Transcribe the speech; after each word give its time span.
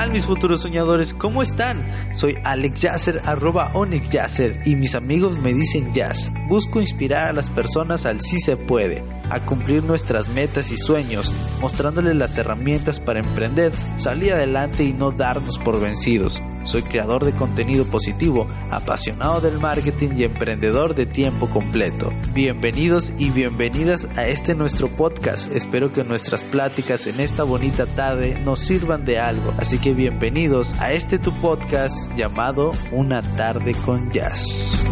tal 0.00 0.12
mis 0.12 0.24
futuros 0.24 0.62
soñadores? 0.62 1.12
¿Cómo 1.12 1.42
están? 1.42 1.86
Soy 2.14 2.38
Alex 2.42 2.80
Yasser, 2.80 3.20
arroba 3.26 3.70
Onyx 3.74 4.08
Yasser, 4.08 4.62
y 4.64 4.74
mis 4.74 4.94
amigos 4.94 5.36
me 5.36 5.52
dicen 5.52 5.92
Jazz. 5.92 6.32
Busco 6.48 6.80
inspirar 6.80 7.26
a 7.26 7.32
las 7.34 7.50
personas 7.50 8.06
al 8.06 8.22
sí 8.22 8.40
se 8.40 8.56
puede, 8.56 9.04
a 9.28 9.44
cumplir 9.44 9.84
nuestras 9.84 10.30
metas 10.30 10.70
y 10.70 10.78
sueños, 10.78 11.34
mostrándoles 11.60 12.16
las 12.16 12.38
herramientas 12.38 12.98
para 12.98 13.20
emprender, 13.20 13.74
salir 13.98 14.32
adelante 14.32 14.84
y 14.84 14.94
no 14.94 15.12
darnos 15.12 15.58
por 15.58 15.78
vencidos. 15.78 16.40
Soy 16.64 16.82
creador 16.82 17.24
de 17.24 17.32
contenido 17.32 17.84
positivo, 17.86 18.46
apasionado 18.70 19.40
del 19.40 19.58
marketing 19.58 20.10
y 20.16 20.24
emprendedor 20.24 20.94
de 20.94 21.06
tiempo 21.06 21.48
completo. 21.48 22.12
Bienvenidos 22.32 23.12
y 23.18 23.30
bienvenidas 23.30 24.06
a 24.16 24.26
este 24.28 24.54
nuestro 24.54 24.88
podcast. 24.88 25.50
Espero 25.52 25.92
que 25.92 26.04
nuestras 26.04 26.44
pláticas 26.44 27.06
en 27.06 27.20
esta 27.20 27.44
bonita 27.44 27.86
tarde 27.86 28.38
nos 28.44 28.60
sirvan 28.60 29.04
de 29.04 29.18
algo. 29.18 29.54
Así 29.58 29.78
que 29.78 29.94
bienvenidos 29.94 30.74
a 30.80 30.92
este 30.92 31.18
tu 31.18 31.32
podcast 31.40 32.14
llamado 32.16 32.72
Una 32.92 33.22
tarde 33.36 33.74
con 33.84 34.10
jazz. 34.10 34.84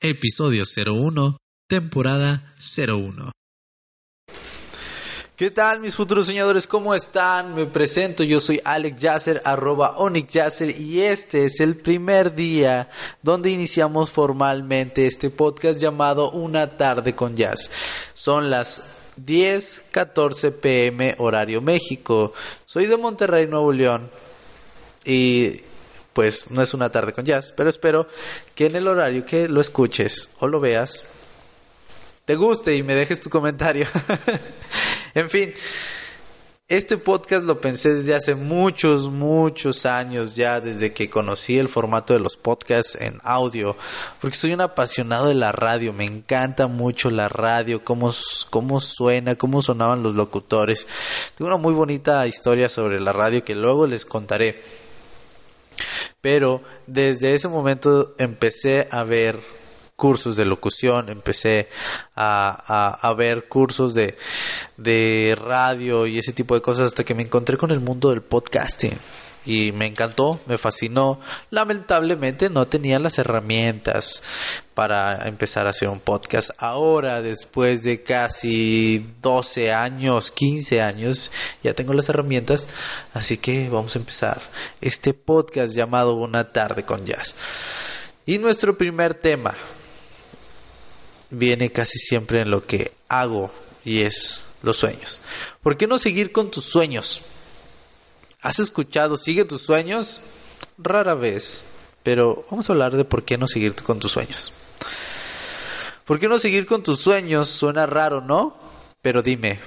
Episodio 0.00 0.64
01, 0.64 1.38
temporada 1.66 2.54
01. 2.58 3.32
¿Qué 5.36 5.50
tal 5.50 5.80
mis 5.80 5.96
futuros 5.96 6.26
soñadores? 6.26 6.68
¿Cómo 6.68 6.94
están? 6.94 7.56
Me 7.56 7.66
presento, 7.66 8.22
yo 8.22 8.38
soy 8.38 8.60
Alex 8.64 9.02
Yasser, 9.02 9.42
arroba 9.44 9.96
Onyx 9.96 10.32
Yasser 10.32 10.80
y 10.80 11.02
este 11.02 11.46
es 11.46 11.58
el 11.58 11.74
primer 11.74 12.36
día 12.36 12.88
donde 13.20 13.50
iniciamos 13.50 14.12
formalmente 14.12 15.08
este 15.08 15.30
podcast 15.30 15.80
llamado 15.80 16.30
Una 16.30 16.68
tarde 16.68 17.16
con 17.16 17.34
jazz. 17.34 17.68
Son 18.12 18.48
las 18.48 18.84
10, 19.16 19.86
14 19.90 20.52
pm 20.52 21.16
horario 21.18 21.60
México. 21.60 22.32
Soy 22.64 22.86
de 22.86 22.96
Monterrey, 22.96 23.48
Nuevo 23.48 23.72
León 23.72 24.08
y 25.04 25.62
pues 26.12 26.52
no 26.52 26.62
es 26.62 26.74
una 26.74 26.90
tarde 26.90 27.12
con 27.12 27.24
jazz, 27.24 27.52
pero 27.56 27.68
espero 27.68 28.06
que 28.54 28.66
en 28.66 28.76
el 28.76 28.86
horario 28.86 29.26
que 29.26 29.48
lo 29.48 29.60
escuches 29.60 30.30
o 30.38 30.46
lo 30.46 30.60
veas 30.60 31.02
te 32.24 32.36
guste 32.36 32.74
y 32.74 32.82
me 32.82 32.94
dejes 32.94 33.20
tu 33.20 33.28
comentario. 33.28 33.86
en 35.14 35.30
fin, 35.30 35.54
este 36.66 36.96
podcast 36.96 37.44
lo 37.44 37.60
pensé 37.60 37.92
desde 37.92 38.14
hace 38.14 38.34
muchos, 38.34 39.10
muchos 39.10 39.84
años 39.84 40.34
ya, 40.34 40.62
desde 40.62 40.94
que 40.94 41.10
conocí 41.10 41.58
el 41.58 41.68
formato 41.68 42.14
de 42.14 42.20
los 42.20 42.38
podcasts 42.38 42.96
en 42.98 43.20
audio, 43.22 43.76
porque 44.18 44.36
soy 44.36 44.54
un 44.54 44.62
apasionado 44.62 45.28
de 45.28 45.34
la 45.34 45.52
radio, 45.52 45.92
me 45.92 46.06
encanta 46.06 46.66
mucho 46.66 47.10
la 47.10 47.28
radio, 47.28 47.84
cómo, 47.84 48.10
cómo 48.48 48.80
suena, 48.80 49.34
cómo 49.34 49.60
sonaban 49.60 50.02
los 50.02 50.14
locutores. 50.14 50.86
Tengo 51.36 51.48
una 51.48 51.58
muy 51.58 51.74
bonita 51.74 52.26
historia 52.26 52.70
sobre 52.70 52.98
la 52.98 53.12
radio 53.12 53.44
que 53.44 53.54
luego 53.54 53.86
les 53.86 54.06
contaré. 54.06 54.62
Pero 56.22 56.62
desde 56.86 57.34
ese 57.34 57.48
momento 57.48 58.14
empecé 58.16 58.88
a 58.90 59.04
ver 59.04 59.38
cursos 59.96 60.36
de 60.36 60.44
locución, 60.44 61.08
empecé 61.08 61.68
a, 62.16 62.98
a, 63.00 63.14
ver 63.14 63.48
cursos 63.48 63.94
de, 63.94 64.16
de 64.76 65.36
radio 65.40 66.06
y 66.06 66.18
ese 66.18 66.32
tipo 66.32 66.54
de 66.54 66.62
cosas 66.62 66.86
hasta 66.86 67.04
que 67.04 67.14
me 67.14 67.22
encontré 67.22 67.56
con 67.56 67.70
el 67.70 67.80
mundo 67.80 68.10
del 68.10 68.22
podcasting 68.22 68.98
y 69.46 69.72
me 69.72 69.86
encantó, 69.86 70.40
me 70.46 70.58
fascinó. 70.58 71.20
Lamentablemente 71.50 72.48
no 72.48 72.66
tenía 72.66 72.98
las 72.98 73.18
herramientas 73.18 74.22
para 74.74 75.28
empezar 75.28 75.66
a 75.66 75.70
hacer 75.70 75.88
un 75.88 76.00
podcast. 76.00 76.50
Ahora, 76.58 77.22
después 77.22 77.82
de 77.82 78.02
casi 78.02 79.06
12 79.22 79.72
años, 79.72 80.30
15 80.30 80.80
años, 80.80 81.30
ya 81.62 81.74
tengo 81.74 81.92
las 81.92 82.08
herramientas, 82.08 82.68
así 83.12 83.36
que 83.36 83.68
vamos 83.68 83.94
a 83.94 83.98
empezar 83.98 84.40
este 84.80 85.14
podcast 85.14 85.74
llamado 85.74 86.14
Una 86.14 86.52
tarde 86.52 86.84
con 86.84 87.04
jazz. 87.04 87.36
Y 88.26 88.38
nuestro 88.38 88.78
primer 88.78 89.14
tema 89.14 89.54
viene 91.34 91.70
casi 91.70 91.98
siempre 91.98 92.40
en 92.40 92.50
lo 92.50 92.66
que 92.66 92.92
hago 93.08 93.50
y 93.84 94.02
es 94.02 94.42
los 94.62 94.76
sueños. 94.76 95.20
¿Por 95.62 95.76
qué 95.76 95.86
no 95.86 95.98
seguir 95.98 96.32
con 96.32 96.50
tus 96.50 96.64
sueños? 96.64 97.22
¿Has 98.40 98.58
escuchado 98.58 99.16
sigue 99.16 99.44
tus 99.44 99.62
sueños? 99.62 100.20
Rara 100.78 101.14
vez, 101.14 101.64
pero 102.02 102.44
vamos 102.50 102.68
a 102.68 102.72
hablar 102.72 102.96
de 102.96 103.04
por 103.04 103.24
qué 103.24 103.38
no 103.38 103.46
seguir 103.46 103.74
con 103.74 104.00
tus 104.00 104.12
sueños. 104.12 104.52
¿Por 106.04 106.18
qué 106.18 106.28
no 106.28 106.38
seguir 106.38 106.66
con 106.66 106.82
tus 106.82 107.00
sueños? 107.00 107.48
Suena 107.48 107.86
raro, 107.86 108.20
¿no? 108.20 108.56
Pero 109.00 109.22
dime, 109.22 109.60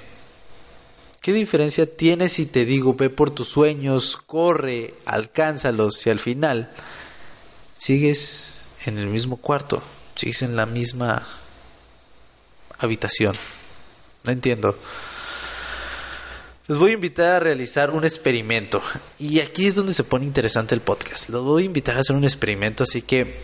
¿qué 1.20 1.32
diferencia 1.32 1.96
tiene 1.96 2.28
si 2.28 2.46
te 2.46 2.64
digo 2.64 2.94
ve 2.94 3.10
por 3.10 3.30
tus 3.30 3.48
sueños, 3.48 4.16
corre, 4.16 4.94
alcánzalos 5.04 6.06
y 6.06 6.10
al 6.10 6.20
final 6.20 6.72
sigues 7.76 8.66
en 8.86 8.98
el 8.98 9.06
mismo 9.06 9.36
cuarto, 9.36 9.82
sigues 10.14 10.42
en 10.42 10.54
la 10.54 10.66
misma 10.66 11.26
habitación. 12.78 13.36
No 14.24 14.32
entiendo. 14.32 14.76
Les 16.66 16.76
voy 16.76 16.90
a 16.90 16.94
invitar 16.94 17.36
a 17.36 17.40
realizar 17.40 17.90
un 17.90 18.04
experimento. 18.04 18.82
Y 19.18 19.40
aquí 19.40 19.66
es 19.66 19.74
donde 19.74 19.94
se 19.94 20.04
pone 20.04 20.26
interesante 20.26 20.74
el 20.74 20.82
podcast. 20.82 21.30
Los 21.30 21.42
voy 21.42 21.62
a 21.62 21.66
invitar 21.66 21.96
a 21.96 22.00
hacer 22.00 22.14
un 22.14 22.24
experimento, 22.24 22.84
así 22.84 23.00
que 23.00 23.38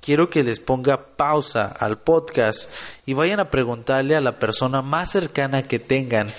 quiero 0.00 0.30
que 0.30 0.44
les 0.44 0.60
ponga 0.60 1.16
pausa 1.16 1.66
al 1.66 1.98
podcast 1.98 2.70
y 3.06 3.14
vayan 3.14 3.40
a 3.40 3.50
preguntarle 3.50 4.14
a 4.14 4.20
la 4.20 4.38
persona 4.38 4.82
más 4.82 5.10
cercana 5.10 5.64
que 5.64 5.80
tengan 5.80 6.32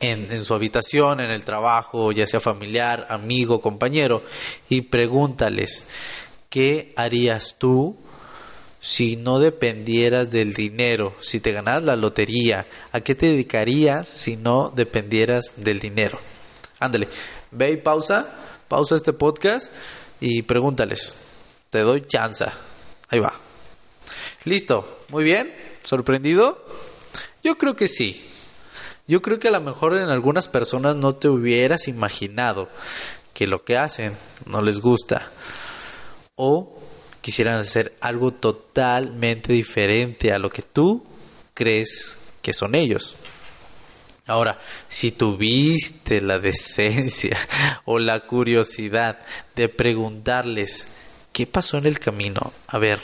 en, 0.00 0.30
en, 0.30 0.44
su 0.44 0.54
habitación, 0.54 1.18
en 1.18 1.30
el 1.30 1.44
trabajo, 1.44 2.12
ya 2.12 2.26
sea 2.26 2.38
familiar, 2.38 3.08
amigo, 3.10 3.60
compañero, 3.60 4.22
y 4.68 4.82
pregúntales, 4.82 5.88
¿qué 6.48 6.92
harías 6.96 7.56
tú 7.58 7.98
si 8.88 9.16
no 9.16 9.38
dependieras 9.38 10.30
del 10.30 10.54
dinero, 10.54 11.14
si 11.20 11.40
te 11.40 11.52
ganas 11.52 11.82
la 11.82 11.94
lotería, 11.94 12.66
¿a 12.90 13.02
qué 13.02 13.14
te 13.14 13.26
dedicarías 13.26 14.08
si 14.08 14.38
no 14.38 14.72
dependieras 14.74 15.52
del 15.56 15.78
dinero? 15.78 16.18
Ándale, 16.80 17.06
ve 17.50 17.72
y 17.72 17.76
pausa, 17.76 18.26
pausa 18.66 18.96
este 18.96 19.12
podcast 19.12 19.74
y 20.20 20.40
pregúntales. 20.40 21.16
Te 21.68 21.80
doy 21.80 22.06
chance. 22.06 22.46
Ahí 23.10 23.18
va. 23.18 23.34
Listo, 24.44 25.02
muy 25.10 25.22
bien. 25.22 25.54
¿Sorprendido? 25.82 26.64
Yo 27.44 27.58
creo 27.58 27.76
que 27.76 27.88
sí. 27.88 28.24
Yo 29.06 29.20
creo 29.20 29.38
que 29.38 29.48
a 29.48 29.52
lo 29.52 29.60
mejor 29.60 29.98
en 29.98 30.08
algunas 30.08 30.48
personas 30.48 30.96
no 30.96 31.14
te 31.14 31.28
hubieras 31.28 31.88
imaginado 31.88 32.70
que 33.34 33.46
lo 33.46 33.64
que 33.64 33.76
hacen 33.76 34.16
no 34.46 34.62
les 34.62 34.80
gusta. 34.80 35.30
O 36.36 36.77
quisieran 37.20 37.56
hacer 37.56 37.96
algo 38.00 38.32
totalmente 38.32 39.52
diferente 39.52 40.32
a 40.32 40.38
lo 40.38 40.50
que 40.50 40.62
tú 40.62 41.04
crees 41.54 42.18
que 42.42 42.52
son 42.52 42.74
ellos. 42.74 43.16
Ahora, 44.26 44.58
si 44.88 45.10
tuviste 45.10 46.20
la 46.20 46.38
decencia 46.38 47.36
o 47.86 47.98
la 47.98 48.20
curiosidad 48.20 49.18
de 49.56 49.68
preguntarles 49.68 50.88
qué 51.32 51.46
pasó 51.46 51.78
en 51.78 51.86
el 51.86 51.98
camino, 51.98 52.52
a 52.66 52.78
ver, 52.78 53.00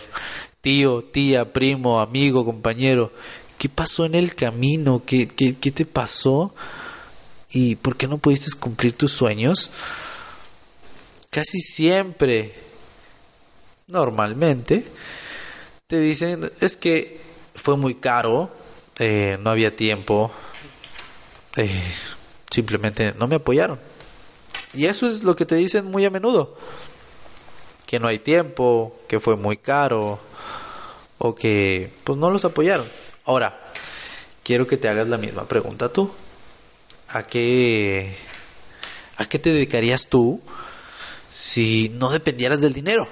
tío, 0.60 1.02
tía, 1.02 1.52
primo, 1.52 2.00
amigo, 2.00 2.44
compañero, 2.44 3.12
¿qué 3.58 3.68
pasó 3.68 4.04
en 4.04 4.14
el 4.14 4.34
camino? 4.34 5.02
¿Qué, 5.04 5.26
qué, 5.26 5.56
qué 5.56 5.70
te 5.70 5.86
pasó? 5.86 6.54
¿Y 7.50 7.76
por 7.76 7.96
qué 7.96 8.06
no 8.06 8.18
pudiste 8.18 8.50
cumplir 8.58 8.92
tus 8.92 9.12
sueños? 9.12 9.70
Casi 11.30 11.58
siempre 11.60 12.63
normalmente 13.88 14.84
te 15.86 16.00
dicen 16.00 16.50
es 16.60 16.76
que 16.76 17.20
fue 17.54 17.76
muy 17.76 17.96
caro, 17.96 18.50
eh, 18.98 19.38
no 19.40 19.50
había 19.50 19.76
tiempo, 19.76 20.32
eh, 21.56 21.82
simplemente 22.50 23.14
no 23.16 23.26
me 23.26 23.36
apoyaron. 23.36 23.78
Y 24.72 24.86
eso 24.86 25.08
es 25.08 25.22
lo 25.22 25.36
que 25.36 25.46
te 25.46 25.54
dicen 25.54 25.86
muy 25.86 26.04
a 26.04 26.10
menudo, 26.10 26.56
que 27.86 28.00
no 28.00 28.08
hay 28.08 28.18
tiempo, 28.18 28.98
que 29.08 29.20
fue 29.20 29.36
muy 29.36 29.56
caro 29.56 30.18
o 31.18 31.34
que 31.34 31.92
pues 32.02 32.18
no 32.18 32.30
los 32.30 32.44
apoyaron. 32.44 32.88
Ahora, 33.24 33.60
quiero 34.42 34.66
que 34.66 34.76
te 34.76 34.88
hagas 34.88 35.08
la 35.08 35.18
misma 35.18 35.46
pregunta 35.46 35.88
tú. 35.88 36.10
¿A 37.08 37.22
qué 37.22 38.16
a 39.16 39.26
qué 39.26 39.38
te 39.38 39.52
dedicarías 39.52 40.06
tú 40.06 40.40
si 41.30 41.90
no 41.90 42.10
dependieras 42.10 42.60
del 42.60 42.72
dinero? 42.72 43.06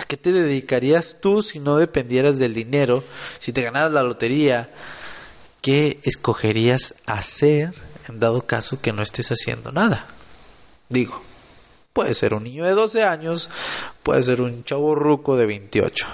¿A 0.00 0.04
qué 0.04 0.16
te 0.16 0.32
dedicarías 0.32 1.18
tú 1.20 1.42
si 1.42 1.58
no 1.58 1.76
dependieras 1.76 2.38
del 2.38 2.54
dinero? 2.54 3.04
Si 3.38 3.52
te 3.52 3.60
ganaras 3.60 3.92
la 3.92 4.02
lotería, 4.02 4.70
¿qué 5.60 6.00
escogerías 6.04 6.94
hacer 7.04 7.74
en 8.08 8.18
dado 8.18 8.46
caso 8.46 8.80
que 8.80 8.92
no 8.92 9.02
estés 9.02 9.28
haciendo 9.28 9.72
nada? 9.72 10.06
Digo, 10.88 11.22
puede 11.92 12.14
ser 12.14 12.32
un 12.32 12.44
niño 12.44 12.64
de 12.64 12.72
12 12.72 13.04
años, 13.04 13.50
puede 14.02 14.22
ser 14.22 14.40
un 14.40 14.64
chavo 14.64 14.94
ruco 14.94 15.36
de 15.36 15.44
28. 15.44 16.06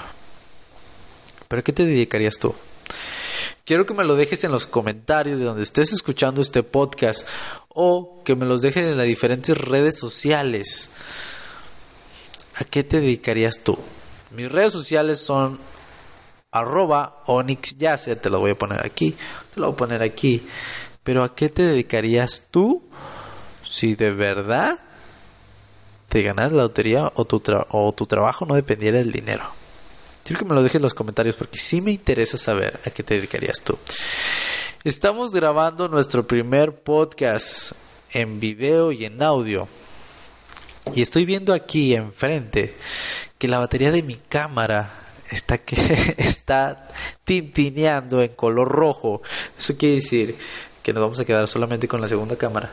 ¿Pero 1.47 1.61
a 1.61 1.63
qué 1.63 1.73
te 1.73 1.85
dedicarías 1.85 2.41
tú? 2.41 2.57
quiero 3.65 3.87
que 3.87 3.95
me 3.95 4.05
lo 4.05 4.17
dejes 4.17 4.43
en 4.45 4.53
los 4.53 4.67
comentarios 4.67 5.39
de 5.39 5.45
donde 5.45 5.63
estés 5.63 5.93
escuchando 5.93 6.41
este 6.41 6.63
podcast 6.63 7.27
o 7.69 8.23
que 8.25 8.35
me 8.35 8.47
los 8.47 8.63
dejes 8.63 8.87
en 8.87 8.97
las 8.97 9.07
diferentes 9.07 9.57
redes 9.57 9.99
sociales. 9.99 10.91
¿A 12.57 12.65
qué 12.65 12.85
te 12.85 13.01
dedicarías 13.01 13.61
tú? 13.61 13.79
Mis 14.31 14.51
redes 14.51 14.73
sociales 14.73 15.21
son 15.21 15.59
arroba 16.51 17.23
te 17.27 18.31
lo 18.31 18.41
voy 18.41 18.53
a 18.53 18.55
poner 18.55 18.85
aquí, 18.85 19.15
te 19.55 19.61
lo 19.61 19.67
voy 19.67 19.75
a 19.75 19.77
poner 19.77 20.03
aquí. 20.03 20.47
Pero 21.05 21.23
¿a 21.23 21.35
qué 21.35 21.49
te 21.49 21.67
dedicarías 21.67 22.49
tú 22.51 22.83
si 23.63 23.95
de 23.95 24.11
verdad 24.11 24.81
te 26.09 26.23
ganas 26.23 26.53
la 26.53 26.63
lotería 26.63 27.13
o 27.15 27.25
tu, 27.25 27.43
o 27.71 27.93
tu 27.93 28.07
trabajo 28.07 28.47
no 28.47 28.55
dependiera 28.55 28.99
del 28.99 29.13
dinero? 29.13 29.45
Quiero 30.25 30.41
que 30.41 30.45
me 30.47 30.55
lo 30.55 30.63
dejes 30.63 30.77
en 30.77 30.83
los 30.83 30.95
comentarios 30.95 31.37
porque 31.37 31.59
sí 31.59 31.81
me 31.81 31.93
interesa 31.93 32.37
saber 32.39 32.81
a 32.85 32.91
qué 32.91 33.03
te 33.03 33.15
dedicarías 33.15 33.61
tú. 33.61 33.79
Estamos 34.83 35.33
grabando 35.33 35.89
nuestro 35.89 36.27
primer 36.27 36.83
podcast 36.83 37.73
en 38.13 38.41
video 38.41 38.93
y 38.93 39.05
en 39.05 39.23
audio. 39.23 39.69
Y 40.95 41.03
estoy 41.03 41.25
viendo 41.25 41.53
aquí 41.53 41.95
enfrente 41.95 42.75
que 43.39 43.49
la 43.49 43.59
batería 43.59 43.93
de 43.93 44.03
mi 44.03 44.17
cámara 44.17 45.07
está 45.31 45.59
que 45.59 45.77
está 46.19 46.89
tintineando 47.25 48.23
en 48.23 48.31
color 48.31 48.69
rojo. 48.69 49.23
Eso 49.59 49.77
quiere 49.77 49.97
decir 49.97 50.37
que 50.83 50.93
nos 50.93 51.03
vamos 51.03 51.19
a 51.19 51.25
quedar 51.25 51.49
solamente 51.49 51.89
con 51.89 52.01
la 52.01 52.07
segunda 52.07 52.37
cámara, 52.37 52.71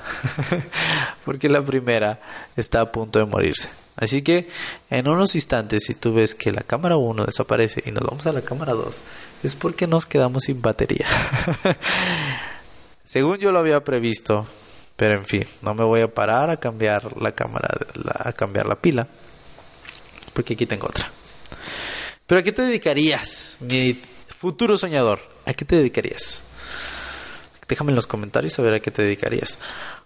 porque 1.26 1.50
la 1.50 1.66
primera 1.66 2.22
está 2.56 2.82
a 2.82 2.92
punto 2.92 3.18
de 3.18 3.26
morirse. 3.26 3.70
Así 3.96 4.22
que 4.22 4.50
en 4.92 5.08
unos 5.08 5.34
instantes, 5.34 5.86
si 5.86 5.96
tú 5.96 6.14
ves 6.14 6.36
que 6.36 6.52
la 6.52 6.62
cámara 6.62 6.96
1 6.96 7.26
desaparece 7.26 7.82
y 7.86 7.92
nos 7.92 8.04
vamos 8.04 8.28
a 8.28 8.32
la 8.32 8.42
cámara 8.42 8.74
2, 8.74 9.02
es 9.42 9.56
porque 9.56 9.88
nos 9.88 10.06
quedamos 10.06 10.44
sin 10.44 10.62
batería. 10.62 11.08
Según 13.04 13.38
yo 13.38 13.52
lo 13.52 13.60
había 13.60 13.84
previsto, 13.84 14.48
pero 14.96 15.16
en 15.16 15.26
fin, 15.26 15.46
no 15.62 15.74
me 15.74 15.84
voy 15.84 16.02
a 16.02 16.14
parar 16.14 16.50
a 16.50 16.58
cambiar 16.58 17.20
la 17.22 17.34
cámara, 17.34 17.70
a 18.20 18.34
cambiar 18.34 18.68
la 18.68 18.76
pila, 18.76 19.08
porque 20.34 20.54
aquí 20.54 20.66
tengo 20.66 20.88
otra. 20.88 21.12
Pero 22.28 22.40
¿a 22.40 22.44
qué 22.44 22.52
te 22.52 22.62
dedicarías, 22.62 23.58
mi 23.62 24.00
futuro 24.28 24.78
soñador? 24.78 25.20
¿A 25.46 25.54
qué 25.54 25.66
te 25.66 25.76
dedicarías? 25.76 26.42
Déjame 27.68 27.92
en 27.92 27.96
los 27.96 28.08
comentarios 28.08 28.54
saber 28.54 28.76
a 28.76 28.80
qué 28.80 28.92
te 28.92 29.02
dedicarías. 29.02 29.58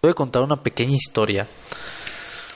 Voy 0.01 0.11
a 0.11 0.13
contar 0.13 0.41
una 0.41 0.63
pequeña 0.63 0.95
historia. 0.95 1.47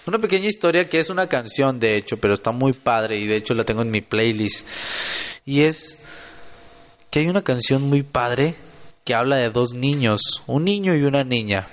Una 0.05 0.19
pequeña 0.19 0.47
historia 0.47 0.89
que 0.89 0.99
es 0.99 1.09
una 1.09 1.27
canción, 1.27 1.79
de 1.79 1.97
hecho, 1.97 2.17
pero 2.17 2.33
está 2.33 2.51
muy 2.51 2.73
padre 2.73 3.19
y 3.19 3.27
de 3.27 3.35
hecho 3.35 3.53
la 3.53 3.65
tengo 3.65 3.81
en 3.81 3.91
mi 3.91 4.01
playlist. 4.01 4.65
Y 5.45 5.61
es 5.61 5.97
que 7.09 7.19
hay 7.19 7.27
una 7.27 7.43
canción 7.43 7.83
muy 7.83 8.03
padre 8.03 8.55
que 9.03 9.13
habla 9.13 9.35
de 9.35 9.49
dos 9.49 9.73
niños, 9.73 10.43
un 10.47 10.63
niño 10.63 10.95
y 10.95 11.03
una 11.03 11.23
niña. 11.23 11.67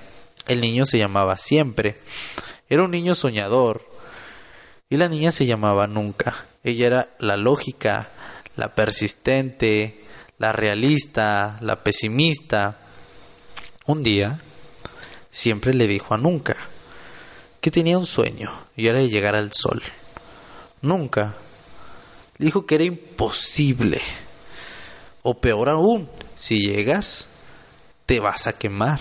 El 0.49 0.61
niño 0.61 0.87
se 0.87 0.99
llamaba 0.99 1.37
Siempre. 1.37 1.99
Era 2.69 2.83
un 2.83 2.91
niño 2.91 3.15
soñador. 3.15 3.87
Y 4.91 4.97
la 4.97 5.09
niña 5.09 5.31
se 5.31 5.47
llamaba 5.47 5.87
Nunca. 5.87 6.35
Ella 6.65 6.87
era 6.87 7.09
la 7.19 7.37
lógica, 7.37 8.09
la 8.57 8.75
persistente, 8.75 10.03
la 10.39 10.53
realista, 10.53 11.59
la 11.61 11.85
pesimista. 11.85 12.79
Un 13.87 14.03
día, 14.03 14.41
siempre 15.31 15.75
le 15.75 15.87
dijo 15.87 16.15
a 16.15 16.19
Nunca 16.19 16.57
que 17.61 17.71
tenía 17.71 17.99
un 17.99 18.07
sueño 18.07 18.53
y 18.77 18.87
era 18.87 19.01
de 19.01 19.09
llegar 19.09 19.37
al 19.37 19.53
sol. 19.53 19.83
Nunca 20.81 21.35
dijo 22.39 22.67
que 22.67 22.77
era 22.77 22.85
imposible. 22.85 24.01
O 25.23 25.41
peor 25.41 25.69
aún, 25.69 26.09
si 26.35 26.61
llegas, 26.61 27.31
te 28.07 28.21
vas 28.21 28.47
a 28.47 28.57
quemar. 28.57 29.01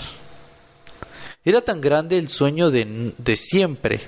Era 1.48 1.62
tan 1.62 1.80
grande 1.80 2.18
el 2.18 2.28
sueño 2.28 2.72
de, 2.72 3.14
de 3.18 3.38
siempre 3.38 4.02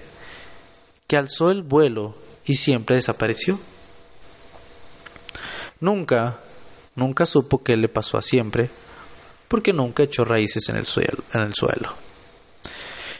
que 1.07 1.15
alzó 1.15 1.51
el 1.51 1.63
vuelo 1.63 2.17
y 2.43 2.55
siempre 2.55 2.97
desapareció. 2.97 3.57
Nunca, 5.79 6.41
nunca 6.95 7.25
supo 7.25 7.63
qué 7.63 7.77
le 7.77 7.87
pasó 7.87 8.17
a 8.17 8.21
siempre, 8.21 8.69
porque 9.47 9.71
nunca 9.71 10.03
echó 10.03 10.25
raíces 10.25 10.67
en 10.67 10.75
el 10.75 10.85
suelo. 10.85 11.23
En 11.33 11.39
el 11.39 11.53
suelo. 11.53 11.93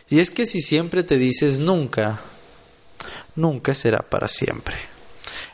Y 0.10 0.20
es 0.20 0.32
que 0.32 0.46
si 0.46 0.60
siempre 0.60 1.04
te 1.04 1.18
dices 1.18 1.62
nunca, 1.62 2.20
nunca 3.38 3.74
será 3.74 4.00
para 4.00 4.28
siempre. 4.28 4.76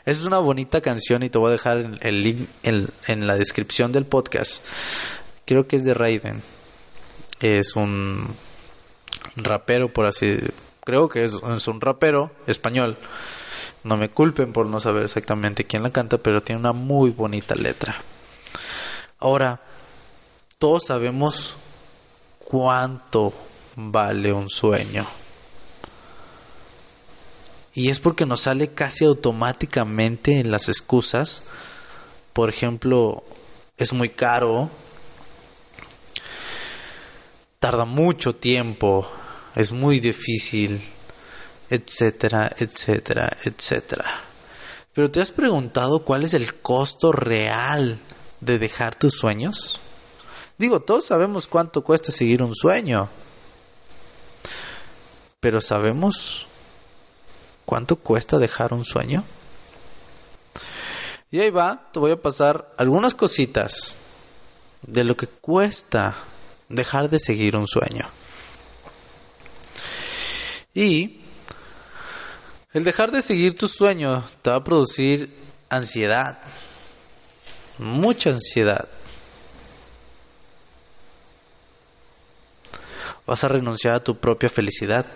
Esa 0.04 0.18
es 0.22 0.26
una 0.26 0.38
bonita 0.38 0.80
canción 0.80 1.22
y 1.22 1.30
te 1.30 1.38
voy 1.38 1.50
a 1.50 1.52
dejar 1.52 2.00
el 2.00 2.22
link 2.24 2.48
en, 2.64 2.88
en 3.06 3.28
la 3.28 3.36
descripción 3.36 3.92
del 3.92 4.06
podcast. 4.06 4.64
Creo 5.44 5.68
que 5.68 5.76
es 5.76 5.84
de 5.84 5.94
Raiden. 5.94 6.42
Es 7.38 7.76
un 7.76 8.34
rapero, 9.36 9.92
por 9.92 10.06
así 10.06 10.38
creo 10.84 11.08
que 11.08 11.24
es, 11.24 11.32
es, 11.34 11.68
un 11.68 11.80
rapero 11.80 12.30
español 12.46 12.96
no 13.84 13.96
me 13.96 14.08
culpen 14.08 14.52
por 14.52 14.66
no 14.66 14.80
saber 14.80 15.04
exactamente 15.04 15.64
quién 15.64 15.82
la 15.82 15.90
canta, 15.90 16.18
pero 16.18 16.42
tiene 16.42 16.60
una 16.60 16.72
muy 16.72 17.10
bonita 17.10 17.54
letra. 17.54 17.96
Ahora, 19.18 19.60
todos 20.58 20.86
sabemos 20.86 21.54
cuánto 22.38 23.32
vale 23.76 24.32
un 24.32 24.50
sueño. 24.50 25.06
Y 27.74 27.90
es 27.90 28.00
porque 28.00 28.26
nos 28.26 28.40
sale 28.40 28.68
casi 28.68 29.04
automáticamente 29.04 30.40
en 30.40 30.50
las 30.50 30.68
excusas. 30.68 31.42
Por 32.32 32.48
ejemplo, 32.48 33.22
es 33.76 33.92
muy 33.92 34.08
caro, 34.08 34.70
tarda 37.58 37.84
mucho 37.84 38.34
tiempo, 38.34 39.06
es 39.56 39.72
muy 39.72 40.00
difícil, 40.00 40.80
etcétera, 41.70 42.54
etcétera, 42.58 43.36
etcétera. 43.42 44.04
Pero 44.92 45.10
¿te 45.10 45.20
has 45.20 45.30
preguntado 45.30 46.04
cuál 46.04 46.24
es 46.24 46.34
el 46.34 46.54
costo 46.60 47.10
real 47.10 47.98
de 48.40 48.58
dejar 48.58 48.94
tus 48.94 49.14
sueños? 49.14 49.80
Digo, 50.58 50.80
todos 50.80 51.06
sabemos 51.06 51.46
cuánto 51.46 51.82
cuesta 51.82 52.12
seguir 52.12 52.42
un 52.42 52.54
sueño. 52.54 53.08
Pero 55.40 55.60
¿sabemos 55.60 56.46
cuánto 57.64 57.96
cuesta 57.96 58.38
dejar 58.38 58.74
un 58.74 58.84
sueño? 58.84 59.24
Y 61.30 61.40
ahí 61.40 61.50
va, 61.50 61.88
te 61.92 61.98
voy 61.98 62.12
a 62.12 62.20
pasar 62.20 62.72
algunas 62.76 63.14
cositas 63.14 63.94
de 64.82 65.04
lo 65.04 65.16
que 65.16 65.26
cuesta 65.26 66.14
dejar 66.68 67.10
de 67.10 67.20
seguir 67.20 67.56
un 67.56 67.66
sueño. 67.66 68.06
Y 70.76 71.20
el 72.74 72.84
dejar 72.84 73.10
de 73.10 73.22
seguir 73.22 73.56
tu 73.56 73.66
sueño 73.66 74.26
te 74.42 74.50
va 74.50 74.56
a 74.56 74.64
producir 74.64 75.34
ansiedad, 75.70 76.38
mucha 77.78 78.28
ansiedad. 78.28 78.86
Vas 83.26 83.42
a 83.42 83.48
renunciar 83.48 83.94
a 83.94 84.04
tu 84.04 84.18
propia 84.18 84.50
felicidad. 84.50 85.06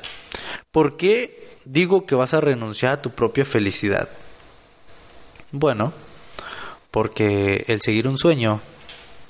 ¿Por 0.70 0.96
qué 0.96 1.58
digo 1.66 2.06
que 2.06 2.14
vas 2.14 2.32
a 2.32 2.40
renunciar 2.40 2.94
a 2.94 3.02
tu 3.02 3.10
propia 3.10 3.44
felicidad? 3.44 4.08
Bueno, 5.52 5.92
porque 6.90 7.66
el 7.68 7.82
seguir 7.82 8.08
un 8.08 8.16
sueño 8.16 8.62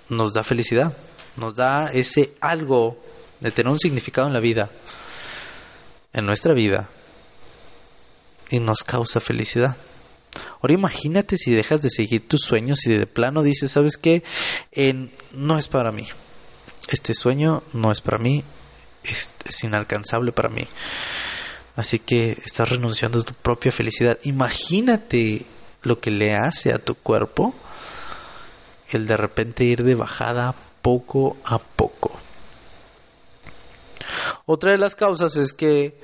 nos 0.09 0.33
da 0.33 0.45
felicidad, 0.45 0.97
nos 1.35 1.57
da 1.57 1.91
ese 1.93 2.35
algo 2.41 3.03
de 3.41 3.51
tener 3.51 3.73
un 3.73 3.81
significado 3.81 4.29
en 4.29 4.33
la 4.33 4.41
vida, 4.41 4.71
en 6.13 6.27
nuestra 6.27 6.55
vida 6.55 6.89
y 8.51 8.61
nos 8.61 8.83
causa 8.83 9.21
felicidad. 9.21 9.77
Ahora 10.61 10.75
imagínate 10.75 11.37
si 11.39 11.53
dejas 11.53 11.81
de 11.81 11.91
seguir 11.91 12.29
tus 12.29 12.43
sueños 12.43 12.87
y 12.87 12.91
de 12.91 13.07
plano 13.07 13.43
dices, 13.43 13.73
¿sabes 13.73 13.97
qué? 13.97 14.23
no 15.33 15.59
es 15.59 15.69
para 15.69 15.93
mí. 15.93 16.07
Este 16.89 17.15
sueño 17.15 17.63
no 17.73 17.93
es 17.93 18.01
para 18.01 18.19
mí, 18.19 18.45
es, 19.05 19.31
es 19.45 19.65
inalcanzable 19.65 20.33
para 20.33 20.49
mí. 20.49 20.67
Así 21.77 21.99
que 21.99 22.37
estás 22.45 22.69
renunciando 22.69 23.21
a 23.21 23.23
tu 23.23 23.35
propia 23.35 23.73
felicidad. 23.73 24.19
Imagínate 24.25 25.47
lo 25.83 26.01
que 26.01 26.11
le 26.11 26.35
hace 26.35 26.73
a 26.73 26.79
tu 26.79 26.95
cuerpo 26.95 27.55
el 28.91 29.07
de 29.07 29.17
repente 29.17 29.65
ir 29.65 29.85
de 29.85 29.95
bajada 29.95 30.55
poco 30.83 31.37
a 31.45 31.59
poco. 31.59 31.80
Otra 34.53 34.73
de 34.73 34.79
las 34.79 34.97
causas 34.97 35.37
es 35.37 35.53
que 35.53 35.95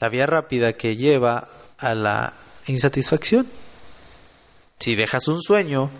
la 0.00 0.08
vía 0.08 0.24
rápida 0.24 0.72
que 0.72 0.96
lleva 0.96 1.50
a 1.76 1.92
la 1.92 2.32
insatisfacción. 2.68 3.46
Si 4.78 4.94
dejas 4.94 5.28
un 5.28 5.42
sueño, 5.42 5.90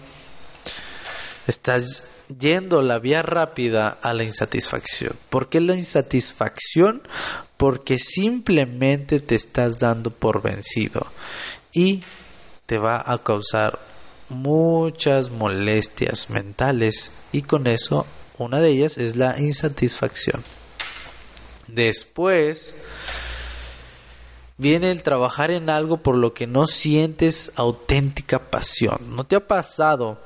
estás 1.46 2.06
yendo 2.40 2.80
la 2.80 2.98
vía 2.98 3.20
rápida 3.20 3.98
a 4.00 4.14
la 4.14 4.24
insatisfacción. 4.24 5.12
¿Por 5.28 5.50
qué 5.50 5.60
la 5.60 5.74
insatisfacción? 5.74 7.02
Porque 7.58 7.98
simplemente 7.98 9.20
te 9.20 9.34
estás 9.34 9.78
dando 9.78 10.08
por 10.12 10.40
vencido 10.40 11.06
y 11.74 12.02
te 12.64 12.78
va 12.78 13.04
a 13.04 13.22
causar 13.22 13.78
muchas 14.30 15.28
molestias 15.28 16.30
mentales 16.30 17.10
y 17.32 17.42
con 17.42 17.66
eso 17.66 18.06
una 18.38 18.60
de 18.62 18.70
ellas 18.70 18.96
es 18.96 19.16
la 19.16 19.38
insatisfacción. 19.38 20.42
Después 21.68 22.74
viene 24.56 24.90
el 24.90 25.02
trabajar 25.02 25.50
en 25.50 25.70
algo 25.70 25.98
por 25.98 26.16
lo 26.16 26.34
que 26.34 26.46
no 26.46 26.66
sientes 26.66 27.52
auténtica 27.56 28.38
pasión. 28.38 28.98
¿No 29.10 29.24
te 29.24 29.36
ha 29.36 29.46
pasado 29.46 30.20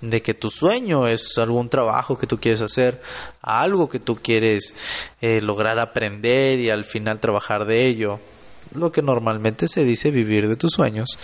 de 0.00 0.20
que 0.20 0.34
tu 0.34 0.50
sueño 0.50 1.08
es 1.08 1.38
algún 1.38 1.68
trabajo 1.68 2.18
que 2.18 2.26
tú 2.26 2.38
quieres 2.38 2.60
hacer, 2.60 3.00
algo 3.40 3.88
que 3.88 4.00
tú 4.00 4.16
quieres 4.16 4.74
eh, 5.20 5.40
lograr 5.40 5.78
aprender 5.78 6.58
y 6.58 6.70
al 6.70 6.84
final 6.84 7.20
trabajar 7.20 7.64
de 7.64 7.86
ello? 7.86 8.20
Lo 8.74 8.92
que 8.92 9.02
normalmente 9.02 9.68
se 9.68 9.84
dice 9.84 10.10
vivir 10.10 10.48
de 10.48 10.56
tus 10.56 10.72
sueños. 10.72 11.18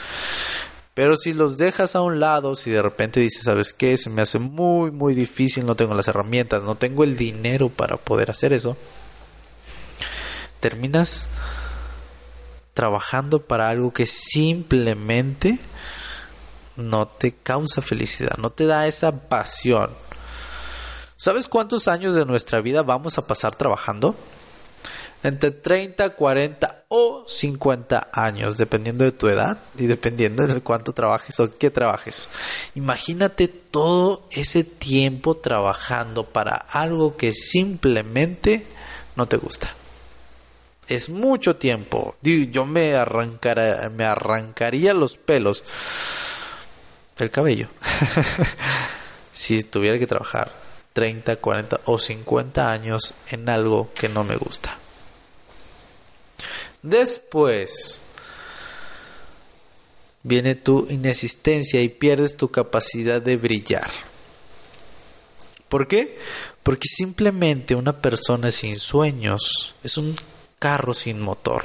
Pero 0.95 1.16
si 1.16 1.33
los 1.33 1.57
dejas 1.57 1.95
a 1.95 2.02
un 2.02 2.21
lado, 2.21 2.57
si 2.57 2.71
de 2.71 2.83
repente 2.83 3.21
dices, 3.21 3.45
¿sabes 3.45 3.73
qué? 3.73 3.97
Se 3.97 4.11
me 4.11 4.23
hace 4.23 4.38
muy, 4.38 4.90
muy 4.90 5.14
difícil, 5.14 5.64
no 5.64 5.75
tengo 5.75 5.95
las 5.95 6.09
herramientas, 6.09 6.62
no 6.62 6.75
tengo 6.75 7.04
el 7.04 7.16
dinero 7.16 7.69
para 7.69 7.97
poder 7.97 8.30
hacer 8.30 8.52
eso, 8.52 8.76
terminas 10.61 11.29
trabajando 12.75 13.43
para 13.43 13.69
algo 13.69 13.93
que 13.93 14.07
simplemente 14.07 15.59
no 16.76 17.07
te 17.09 17.35
causa 17.35 17.83
felicidad, 17.83 18.37
no 18.38 18.50
te 18.50 18.67
da 18.67 18.87
esa 18.87 19.29
pasión. 19.29 19.90
¿Sabes 21.17 21.49
cuántos 21.49 21.88
años 21.88 22.14
de 22.14 22.25
nuestra 22.25 22.61
vida 22.61 22.83
vamos 22.83 23.19
a 23.19 23.26
pasar 23.26 23.55
trabajando? 23.55 24.14
Entre 25.23 25.50
30, 25.50 26.09
40 26.11 26.85
o 26.88 27.25
50 27.29 28.09
años, 28.11 28.57
dependiendo 28.57 29.05
de 29.05 29.12
tu 29.12 29.29
edad 29.29 29.59
y 29.76 29.85
dependiendo 29.87 30.47
de 30.47 30.62
cuánto 30.62 30.95
trabajes 30.95 31.38
o 31.40 31.59
qué 31.59 31.71
trabajes. 31.71 32.31
Imagínate 32.75 33.49
todo 33.49 34.23
ese 34.31 34.64
tiempo 34.64 35.37
trabajando 35.37 36.25
para 36.25 36.55
algo 36.55 37.19
que 37.19 37.35
simplemente 37.35 38.64
no 39.14 39.26
te 39.26 39.37
gusta 39.37 39.75
es 40.90 41.09
mucho 41.09 41.56
tiempo. 41.56 42.16
Yo 42.20 42.66
me, 42.66 42.94
arrancara, 42.94 43.88
me 43.88 44.04
arrancaría 44.04 44.92
los 44.92 45.16
pelos, 45.16 45.64
el 47.16 47.30
cabello, 47.30 47.68
si 49.35 49.62
tuviera 49.62 49.99
que 49.99 50.06
trabajar 50.06 50.52
30, 50.92 51.37
40 51.37 51.80
o 51.85 51.99
50 51.99 52.73
años 52.73 53.14
en 53.30 53.49
algo 53.49 53.92
que 53.94 54.09
no 54.09 54.25
me 54.25 54.37
gusta. 54.37 54.76
Después 56.82 58.00
viene 60.23 60.56
tu 60.56 60.87
inexistencia 60.90 61.80
y 61.80 61.88
pierdes 61.88 62.37
tu 62.37 62.50
capacidad 62.50 63.23
de 63.23 63.37
brillar. 63.37 63.90
¿Por 65.68 65.87
qué? 65.87 66.18
Porque 66.64 66.88
simplemente 66.88 67.76
una 67.76 68.00
persona 68.00 68.50
sin 68.50 68.76
sueños 68.76 69.76
es 69.85 69.97
un 69.97 70.16
carro 70.61 70.95
sin 70.95 71.21
motor. 71.21 71.64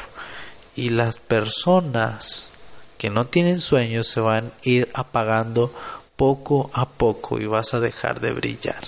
Y 0.75 0.89
las 0.89 1.17
personas 1.17 2.51
que 2.97 3.11
no 3.11 3.25
tienen 3.25 3.59
sueños 3.59 4.07
se 4.07 4.19
van 4.19 4.47
a 4.47 4.51
ir 4.63 4.89
apagando 4.95 5.71
poco 6.15 6.71
a 6.73 6.89
poco 6.89 7.39
y 7.39 7.45
vas 7.45 7.75
a 7.75 7.79
dejar 7.79 8.19
de 8.21 8.31
brillar. 8.31 8.87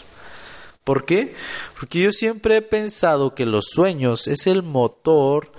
¿Por 0.83 1.05
qué? 1.05 1.35
Porque 1.77 2.01
yo 2.01 2.11
siempre 2.11 2.57
he 2.57 2.61
pensado 2.61 3.35
que 3.35 3.45
los 3.45 3.65
sueños 3.65 4.27
es 4.27 4.47
el 4.47 4.63
motor 4.63 5.51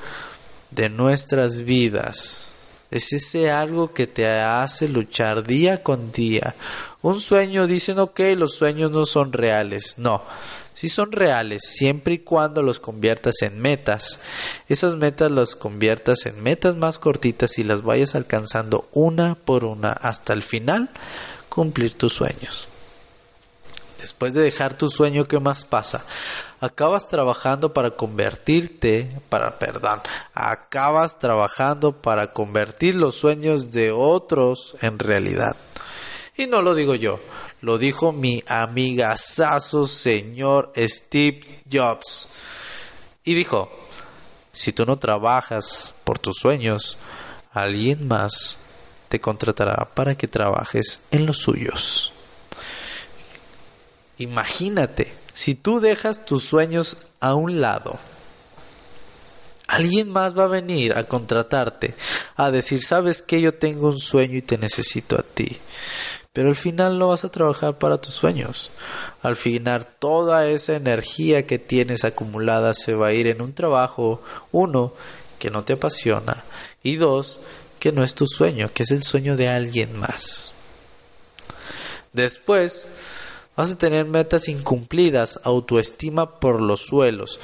de 0.70 0.88
nuestras 0.88 1.62
vidas. 1.62 2.52
Es 2.90 3.12
ese 3.12 3.50
algo 3.50 3.92
que 3.92 4.06
te 4.06 4.26
hace 4.26 4.88
luchar 4.88 5.46
día 5.46 5.82
con 5.82 6.10
día. 6.12 6.54
Un 7.00 7.20
sueño 7.20 7.66
dicen, 7.66 7.98
ok, 7.98 8.20
los 8.36 8.56
sueños 8.56 8.90
no 8.90 9.06
son 9.06 9.32
reales. 9.32 9.98
No, 9.98 10.22
si 10.74 10.88
son 10.88 11.12
reales 11.12 11.62
siempre 11.64 12.14
y 12.14 12.18
cuando 12.18 12.62
los 12.62 12.80
conviertas 12.80 13.42
en 13.42 13.60
metas. 13.60 14.20
Esas 14.68 14.96
metas 14.96 15.30
las 15.30 15.56
conviertas 15.56 16.26
en 16.26 16.42
metas 16.42 16.76
más 16.76 16.98
cortitas 16.98 17.58
y 17.58 17.64
las 17.64 17.82
vayas 17.82 18.14
alcanzando 18.14 18.88
una 18.92 19.34
por 19.34 19.64
una 19.64 19.90
hasta 19.90 20.32
el 20.32 20.42
final 20.42 20.90
cumplir 21.48 21.94
tus 21.94 22.14
sueños. 22.14 22.68
Después 24.00 24.34
de 24.34 24.42
dejar 24.42 24.74
tu 24.74 24.88
sueño, 24.88 25.26
¿qué 25.26 25.40
más 25.40 25.64
pasa? 25.64 26.04
Acabas 26.60 27.08
trabajando 27.08 27.72
para 27.72 27.90
convertirte, 27.90 29.10
para, 29.28 29.58
perdón, 29.58 30.00
acabas 30.34 31.18
trabajando 31.18 31.92
para 31.92 32.32
convertir 32.32 32.94
los 32.94 33.16
sueños 33.16 33.72
de 33.72 33.90
otros 33.90 34.76
en 34.80 35.00
realidad. 35.00 35.56
Y 36.38 36.46
no 36.46 36.62
lo 36.62 36.76
digo 36.76 36.94
yo, 36.94 37.18
lo 37.62 37.78
dijo 37.78 38.12
mi 38.12 38.44
amigazazo 38.46 39.88
señor 39.88 40.70
Steve 40.76 41.62
Jobs. 41.70 42.28
Y 43.24 43.34
dijo, 43.34 43.68
si 44.52 44.72
tú 44.72 44.86
no 44.86 45.00
trabajas 45.00 45.92
por 46.04 46.20
tus 46.20 46.36
sueños, 46.36 46.96
alguien 47.52 48.06
más 48.06 48.58
te 49.08 49.20
contratará 49.20 49.90
para 49.92 50.16
que 50.16 50.28
trabajes 50.28 51.00
en 51.10 51.26
los 51.26 51.38
suyos. 51.38 52.12
Imagínate, 54.18 55.12
si 55.34 55.56
tú 55.56 55.80
dejas 55.80 56.24
tus 56.24 56.44
sueños 56.44 57.08
a 57.18 57.34
un 57.34 57.60
lado, 57.60 57.98
alguien 59.66 60.08
más 60.08 60.38
va 60.38 60.44
a 60.44 60.48
venir 60.48 60.96
a 60.96 61.02
contratarte, 61.02 61.96
a 62.36 62.52
decir, 62.52 62.84
sabes 62.84 63.22
que 63.22 63.40
yo 63.40 63.54
tengo 63.54 63.88
un 63.88 63.98
sueño 63.98 64.36
y 64.36 64.42
te 64.42 64.56
necesito 64.56 65.18
a 65.18 65.22
ti 65.22 65.58
pero 66.32 66.50
al 66.50 66.56
final 66.56 66.98
no 66.98 67.08
vas 67.08 67.24
a 67.24 67.30
trabajar 67.30 67.78
para 67.78 68.00
tus 68.00 68.14
sueños. 68.14 68.70
Al 69.22 69.36
final 69.36 69.86
toda 69.98 70.46
esa 70.48 70.76
energía 70.76 71.46
que 71.46 71.58
tienes 71.58 72.04
acumulada 72.04 72.74
se 72.74 72.94
va 72.94 73.08
a 73.08 73.12
ir 73.12 73.26
en 73.26 73.40
un 73.40 73.54
trabajo, 73.54 74.22
uno, 74.52 74.92
que 75.38 75.50
no 75.50 75.64
te 75.64 75.74
apasiona 75.74 76.44
y 76.82 76.96
dos, 76.96 77.40
que 77.78 77.92
no 77.92 78.02
es 78.02 78.14
tu 78.14 78.26
sueño, 78.26 78.70
que 78.72 78.82
es 78.82 78.90
el 78.90 79.02
sueño 79.02 79.36
de 79.36 79.48
alguien 79.48 79.98
más. 79.98 80.52
Después, 82.12 82.88
vas 83.56 83.70
a 83.70 83.78
tener 83.78 84.04
metas 84.04 84.48
incumplidas, 84.48 85.40
autoestima 85.44 86.40
por 86.40 86.60
los 86.60 86.80
suelos. 86.80 87.40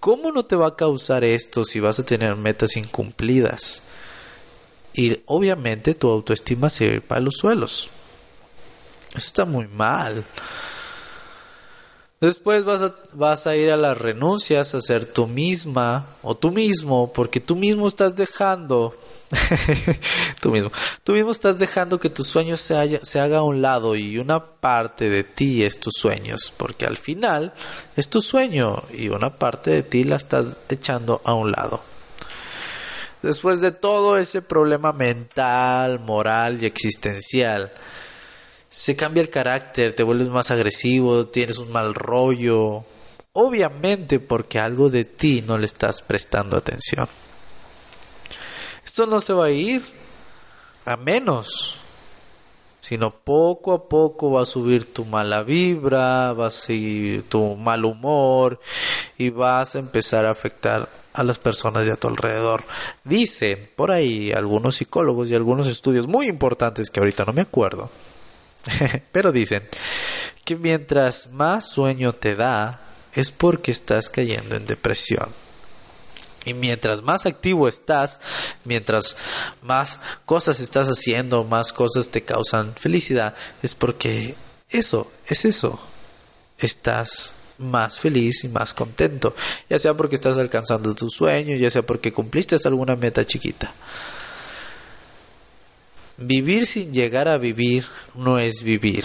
¿Cómo 0.00 0.32
no 0.32 0.44
te 0.44 0.56
va 0.56 0.68
a 0.68 0.76
causar 0.76 1.24
esto 1.24 1.64
si 1.64 1.80
vas 1.80 1.98
a 1.98 2.04
tener 2.04 2.36
metas 2.36 2.76
incumplidas? 2.76 3.82
Y 4.94 5.20
obviamente 5.26 5.94
tu 5.94 6.08
autoestima 6.08 6.70
se 6.70 6.98
va 6.98 7.06
para 7.06 7.20
los 7.20 7.34
suelos. 7.36 7.88
Eso 9.14 9.26
está 9.26 9.44
muy 9.44 9.68
mal. 9.68 10.24
Después 12.22 12.62
vas 12.64 12.82
a, 12.82 12.94
vas 13.14 13.48
a 13.48 13.56
ir 13.56 13.72
a 13.72 13.76
las 13.76 13.98
renuncias 13.98 14.76
a 14.76 14.80
ser 14.80 15.06
tú 15.06 15.26
misma 15.26 16.06
o 16.22 16.36
tú 16.36 16.52
mismo, 16.52 17.12
porque 17.12 17.40
tú 17.40 17.56
mismo 17.56 17.88
estás 17.88 18.14
dejando, 18.14 18.96
tú 20.40 20.50
mismo, 20.50 20.70
tú 21.02 21.14
mismo 21.14 21.32
estás 21.32 21.58
dejando 21.58 21.98
que 21.98 22.10
tus 22.10 22.28
sueños 22.28 22.60
se, 22.60 23.00
se 23.04 23.18
haga 23.18 23.38
a 23.38 23.42
un 23.42 23.60
lado 23.60 23.96
y 23.96 24.18
una 24.18 24.38
parte 24.38 25.10
de 25.10 25.24
ti 25.24 25.64
es 25.64 25.80
tus 25.80 25.94
sueños, 25.98 26.52
porque 26.56 26.86
al 26.86 26.96
final 26.96 27.54
es 27.96 28.08
tu 28.08 28.22
sueño 28.22 28.84
y 28.96 29.08
una 29.08 29.36
parte 29.36 29.72
de 29.72 29.82
ti 29.82 30.04
la 30.04 30.14
estás 30.14 30.58
echando 30.68 31.20
a 31.24 31.34
un 31.34 31.50
lado. 31.50 31.82
Después 33.20 33.60
de 33.60 33.72
todo 33.72 34.16
ese 34.16 34.42
problema 34.42 34.92
mental, 34.92 35.98
moral 35.98 36.62
y 36.62 36.66
existencial, 36.66 37.72
se 38.72 38.96
cambia 38.96 39.20
el 39.20 39.28
carácter, 39.28 39.94
te 39.94 40.02
vuelves 40.02 40.30
más 40.30 40.50
agresivo, 40.50 41.26
tienes 41.26 41.58
un 41.58 41.70
mal 41.70 41.94
rollo. 41.94 42.84
Obviamente 43.34 44.18
porque 44.18 44.58
algo 44.58 44.88
de 44.88 45.04
ti 45.04 45.44
no 45.46 45.58
le 45.58 45.66
estás 45.66 46.00
prestando 46.00 46.56
atención. 46.56 47.06
Esto 48.82 49.04
no 49.04 49.20
se 49.20 49.34
va 49.34 49.46
a 49.46 49.50
ir 49.50 49.82
a 50.86 50.96
menos, 50.96 51.76
sino 52.80 53.10
poco 53.10 53.74
a 53.74 53.88
poco 53.90 54.30
va 54.30 54.42
a 54.42 54.46
subir 54.46 54.90
tu 54.90 55.04
mala 55.04 55.42
vibra, 55.42 56.32
va 56.32 56.46
a 56.46 56.50
seguir 56.50 57.28
tu 57.28 57.56
mal 57.56 57.84
humor 57.84 58.58
y 59.18 59.28
vas 59.28 59.76
a 59.76 59.80
empezar 59.80 60.24
a 60.24 60.30
afectar 60.30 60.88
a 61.12 61.22
las 61.22 61.38
personas 61.38 61.84
de 61.84 61.92
a 61.92 61.96
tu 61.96 62.08
alrededor. 62.08 62.64
Dicen 63.04 63.68
por 63.76 63.90
ahí 63.90 64.32
algunos 64.32 64.76
psicólogos 64.76 65.28
y 65.28 65.34
algunos 65.34 65.68
estudios 65.68 66.06
muy 66.06 66.26
importantes 66.26 66.88
que 66.88 67.00
ahorita 67.00 67.26
no 67.26 67.34
me 67.34 67.42
acuerdo 67.42 67.90
Pero 69.12 69.32
dicen 69.32 69.62
que 70.44 70.56
mientras 70.56 71.30
más 71.30 71.68
sueño 71.68 72.12
te 72.14 72.34
da, 72.34 72.80
es 73.14 73.30
porque 73.30 73.70
estás 73.70 74.08
cayendo 74.08 74.56
en 74.56 74.66
depresión. 74.66 75.28
Y 76.44 76.54
mientras 76.54 77.02
más 77.02 77.26
activo 77.26 77.68
estás, 77.68 78.18
mientras 78.64 79.16
más 79.62 80.00
cosas 80.26 80.58
estás 80.58 80.88
haciendo, 80.88 81.44
más 81.44 81.72
cosas 81.72 82.08
te 82.08 82.22
causan 82.22 82.74
felicidad, 82.74 83.34
es 83.62 83.74
porque 83.74 84.34
eso, 84.68 85.10
es 85.26 85.44
eso. 85.44 85.78
Estás 86.58 87.34
más 87.58 87.98
feliz 87.98 88.42
y 88.42 88.48
más 88.48 88.74
contento, 88.74 89.36
ya 89.70 89.78
sea 89.78 89.94
porque 89.94 90.16
estás 90.16 90.36
alcanzando 90.36 90.94
tu 90.94 91.08
sueño, 91.08 91.56
ya 91.56 91.70
sea 91.70 91.82
porque 91.82 92.12
cumpliste 92.12 92.56
alguna 92.64 92.96
meta 92.96 93.24
chiquita. 93.24 93.72
Vivir 96.24 96.66
sin 96.66 96.92
llegar 96.92 97.28
a 97.28 97.38
vivir 97.38 97.86
no 98.14 98.38
es 98.38 98.62
vivir, 98.62 99.04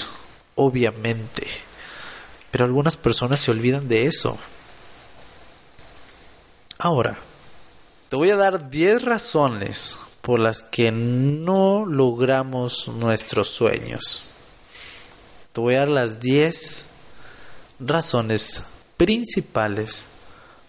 obviamente. 0.55 1.47
Pero 2.51 2.65
algunas 2.65 2.97
personas 2.97 3.39
se 3.39 3.51
olvidan 3.51 3.87
de 3.87 4.05
eso. 4.05 4.37
Ahora, 6.77 7.17
te 8.09 8.15
voy 8.15 8.29
a 8.29 8.35
dar 8.35 8.69
10 8.69 9.01
razones 9.01 9.97
por 10.21 10.39
las 10.39 10.63
que 10.63 10.91
no 10.91 11.85
logramos 11.85 12.87
nuestros 12.87 13.49
sueños. 13.49 14.23
Te 15.53 15.61
voy 15.61 15.75
a 15.75 15.79
dar 15.79 15.89
las 15.89 16.19
10 16.19 16.85
razones 17.79 18.61
principales 18.95 20.07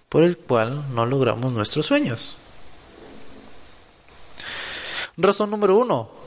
por 0.09 0.23
el 0.23 0.39
cual 0.39 0.95
no 0.95 1.05
logramos 1.07 1.53
nuestros 1.53 1.87
sueños. 1.87 2.37
Razón 5.17 5.51
número 5.51 5.77
uno, 5.77 6.18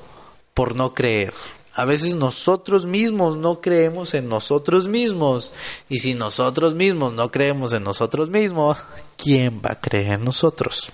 por 0.54 0.76
no 0.76 0.94
creer. 0.94 1.34
A 1.74 1.86
veces 1.86 2.16
nosotros 2.16 2.86
mismos 2.86 3.38
no 3.38 3.62
creemos 3.62 4.14
en 4.14 4.28
nosotros 4.28 4.88
mismos. 4.88 5.54
Y 5.90 6.00
si 6.00 6.14
nosotros 6.14 6.76
mismos 6.76 7.14
no 7.14 7.32
creemos 7.32 7.74
en 7.74 7.84
nosotros 7.84 8.30
mismos, 8.30 8.80
¿quién 9.18 9.62
va 9.66 9.74
a 9.74 9.80
creer 9.80 10.14
en 10.14 10.26
nosotros? 10.26 10.92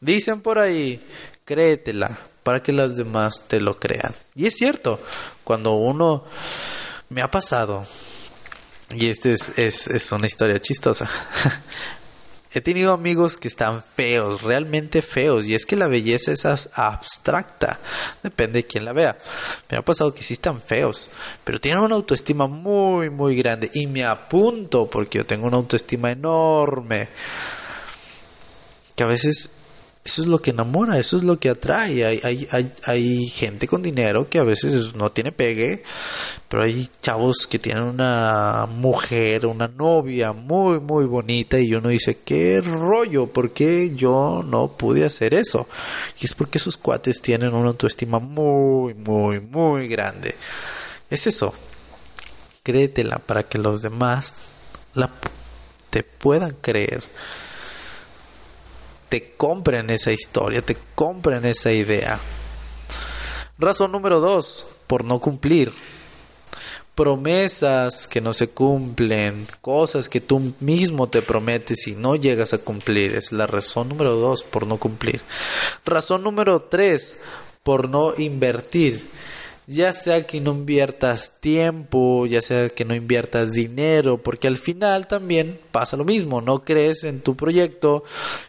Dicen 0.00 0.40
por 0.40 0.58
ahí, 0.58 1.04
créetela 1.44 2.18
para 2.42 2.62
que 2.62 2.72
las 2.72 2.96
demás 2.96 3.44
te 3.46 3.60
lo 3.60 3.78
crean. 3.78 4.14
Y 4.34 4.46
es 4.46 4.54
cierto, 4.54 5.00
cuando 5.44 5.74
uno 5.74 6.24
me 7.10 7.22
ha 7.22 7.30
pasado, 7.30 7.84
y 8.94 9.10
esta 9.10 9.30
es, 9.30 9.50
es, 9.56 9.86
es 9.86 10.12
una 10.12 10.26
historia 10.26 10.60
chistosa. 10.60 11.10
He 12.50 12.62
tenido 12.62 12.94
amigos 12.94 13.36
que 13.36 13.48
están 13.48 13.82
feos, 13.82 14.42
realmente 14.42 15.02
feos, 15.02 15.46
y 15.46 15.54
es 15.54 15.66
que 15.66 15.76
la 15.76 15.86
belleza 15.86 16.32
es 16.32 16.46
abstracta, 16.72 17.78
depende 18.22 18.60
de 18.60 18.66
quién 18.66 18.86
la 18.86 18.94
vea. 18.94 19.18
Me 19.70 19.76
ha 19.76 19.84
pasado 19.84 20.14
que 20.14 20.22
sí 20.22 20.32
están 20.32 20.62
feos, 20.62 21.10
pero 21.44 21.60
tienen 21.60 21.82
una 21.82 21.94
autoestima 21.94 22.46
muy, 22.46 23.10
muy 23.10 23.36
grande, 23.36 23.70
y 23.74 23.86
me 23.86 24.04
apunto 24.04 24.88
porque 24.88 25.18
yo 25.18 25.26
tengo 25.26 25.46
una 25.46 25.58
autoestima 25.58 26.10
enorme, 26.10 27.08
que 28.96 29.04
a 29.04 29.06
veces 29.08 29.57
eso 30.08 30.22
es 30.22 30.28
lo 30.28 30.40
que 30.40 30.50
enamora, 30.52 30.98
eso 30.98 31.18
es 31.18 31.22
lo 31.22 31.38
que 31.38 31.50
atrae. 31.50 32.04
Hay, 32.04 32.20
hay, 32.24 32.48
hay, 32.50 32.72
hay, 32.84 33.28
gente 33.28 33.68
con 33.68 33.82
dinero 33.82 34.28
que 34.28 34.38
a 34.38 34.42
veces 34.42 34.94
no 34.94 35.12
tiene 35.12 35.32
pegue, 35.32 35.82
pero 36.48 36.62
hay 36.64 36.88
chavos 37.02 37.46
que 37.46 37.58
tienen 37.58 37.84
una 37.84 38.66
mujer, 38.70 39.44
una 39.44 39.68
novia 39.68 40.32
muy, 40.32 40.80
muy 40.80 41.04
bonita 41.04 41.58
y 41.58 41.74
uno 41.74 41.90
dice, 41.90 42.20
¿qué 42.24 42.62
rollo? 42.62 43.26
¿Por 43.26 43.52
qué 43.52 43.92
yo 43.94 44.42
no 44.46 44.78
pude 44.78 45.04
hacer 45.04 45.34
eso? 45.34 45.68
Y 46.18 46.24
es 46.24 46.32
porque 46.32 46.56
esos 46.56 46.78
cuates 46.78 47.20
tienen 47.20 47.52
una 47.52 47.68
autoestima 47.68 48.18
muy, 48.18 48.94
muy, 48.94 49.40
muy 49.40 49.88
grande. 49.88 50.34
Es 51.10 51.26
eso. 51.26 51.52
Créetela 52.62 53.18
para 53.18 53.42
que 53.42 53.58
los 53.58 53.82
demás 53.82 54.34
la, 54.94 55.10
te 55.90 56.02
puedan 56.02 56.56
creer 56.62 57.04
te 59.08 59.32
compren 59.36 59.90
esa 59.90 60.12
historia, 60.12 60.62
te 60.62 60.76
compren 60.94 61.44
esa 61.44 61.72
idea. 61.72 62.20
Razón 63.58 63.92
número 63.92 64.20
dos, 64.20 64.66
por 64.86 65.04
no 65.04 65.18
cumplir. 65.18 65.72
Promesas 66.94 68.08
que 68.08 68.20
no 68.20 68.34
se 68.34 68.50
cumplen, 68.50 69.46
cosas 69.60 70.08
que 70.08 70.20
tú 70.20 70.54
mismo 70.60 71.08
te 71.08 71.22
prometes 71.22 71.86
y 71.86 71.94
no 71.94 72.16
llegas 72.16 72.54
a 72.54 72.58
cumplir. 72.58 73.14
Es 73.14 73.30
la 73.32 73.46
razón 73.46 73.88
número 73.88 74.16
dos, 74.16 74.42
por 74.42 74.66
no 74.66 74.78
cumplir. 74.78 75.22
Razón 75.84 76.24
número 76.24 76.60
tres, 76.62 77.18
por 77.62 77.88
no 77.88 78.14
invertir 78.18 79.08
ya 79.68 79.92
sea 79.92 80.26
que 80.26 80.40
no 80.40 80.52
inviertas 80.52 81.40
tiempo, 81.40 82.24
ya 82.24 82.40
sea 82.40 82.70
que 82.70 82.86
no 82.86 82.94
inviertas 82.94 83.52
dinero, 83.52 84.16
porque 84.16 84.48
al 84.48 84.56
final 84.56 85.06
también 85.06 85.60
pasa 85.70 85.98
lo 85.98 86.04
mismo, 86.04 86.40
no 86.40 86.64
crees 86.64 87.04
en 87.04 87.20
tu 87.20 87.36
proyecto 87.36 88.02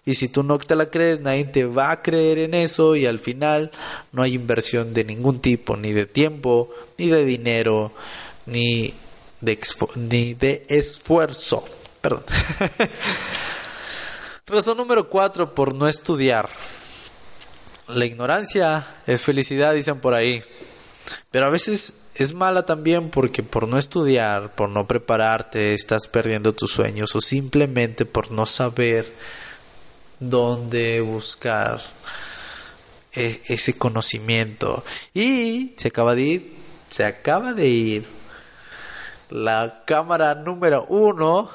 y 0.06 0.16
si 0.16 0.30
tú 0.30 0.44
no 0.44 0.58
te 0.58 0.78
la 0.78 0.90
crees, 0.90 1.20
nadie 1.20 1.44
te 1.44 1.66
va 1.66 1.92
a 1.92 2.02
creer 2.02 2.40
en 2.40 2.54
eso 2.54 2.96
y 2.96 3.06
al 3.06 3.20
final 3.20 3.70
no 4.14 4.22
hay 4.22 4.34
inversión 4.34 4.94
de 4.94 5.04
ningún 5.04 5.42
tipo, 5.42 5.76
ni 5.76 5.92
de 5.92 6.06
tiempo, 6.06 6.70
ni 6.98 7.08
de 7.08 7.26
dinero, 7.26 7.92
ni 8.46 8.94
de, 9.42 9.60
ni 9.98 10.34
de 10.36 10.66
esfuerzo. 10.70 11.66
Perdón. 12.00 12.24
Razón 14.48 14.78
número 14.78 15.10
cuatro, 15.10 15.54
por 15.54 15.76
no 15.76 15.90
estudiar. 15.90 16.50
La 17.90 18.06
ignorancia 18.06 19.02
es 19.06 19.22
felicidad, 19.22 19.74
dicen 19.74 20.00
por 20.00 20.14
ahí. 20.14 20.42
Pero 21.32 21.46
a 21.46 21.50
veces 21.50 22.08
es 22.16 22.34
mala 22.34 22.66
también 22.66 23.10
porque 23.10 23.44
por 23.44 23.68
no 23.68 23.78
estudiar, 23.78 24.54
por 24.56 24.70
no 24.70 24.88
prepararte, 24.88 25.74
estás 25.74 26.08
perdiendo 26.08 26.54
tus 26.54 26.72
sueños 26.72 27.16
o 27.16 27.22
simplemente 27.22 28.06
por 28.06 28.32
no 28.32 28.46
saber 28.46 29.12
dónde 30.20 31.02
buscar 31.02 31.82
e, 33.14 33.42
ese 33.48 33.78
conocimiento. 33.78 34.84
Y 35.14 35.74
se 35.78 35.90
acaba 35.90 36.16
de 36.16 36.22
ir, 36.22 36.56
se 36.90 37.06
acaba 37.06 37.54
de 37.54 37.68
ir 37.68 38.08
la 39.30 39.84
cámara 39.86 40.36
número 40.36 40.86
uno. 40.90 41.50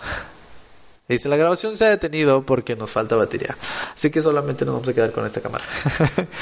Dice, 1.08 1.28
la 1.28 1.36
grabación 1.36 1.76
se 1.76 1.84
ha 1.84 1.90
detenido 1.90 2.46
porque 2.46 2.76
nos 2.76 2.90
falta 2.90 3.16
batería. 3.16 3.56
Así 3.94 4.10
que 4.10 4.22
solamente 4.22 4.64
nos 4.64 4.74
vamos 4.74 4.88
a 4.88 4.94
quedar 4.94 5.12
con 5.12 5.26
esta 5.26 5.40
cámara. 5.40 5.64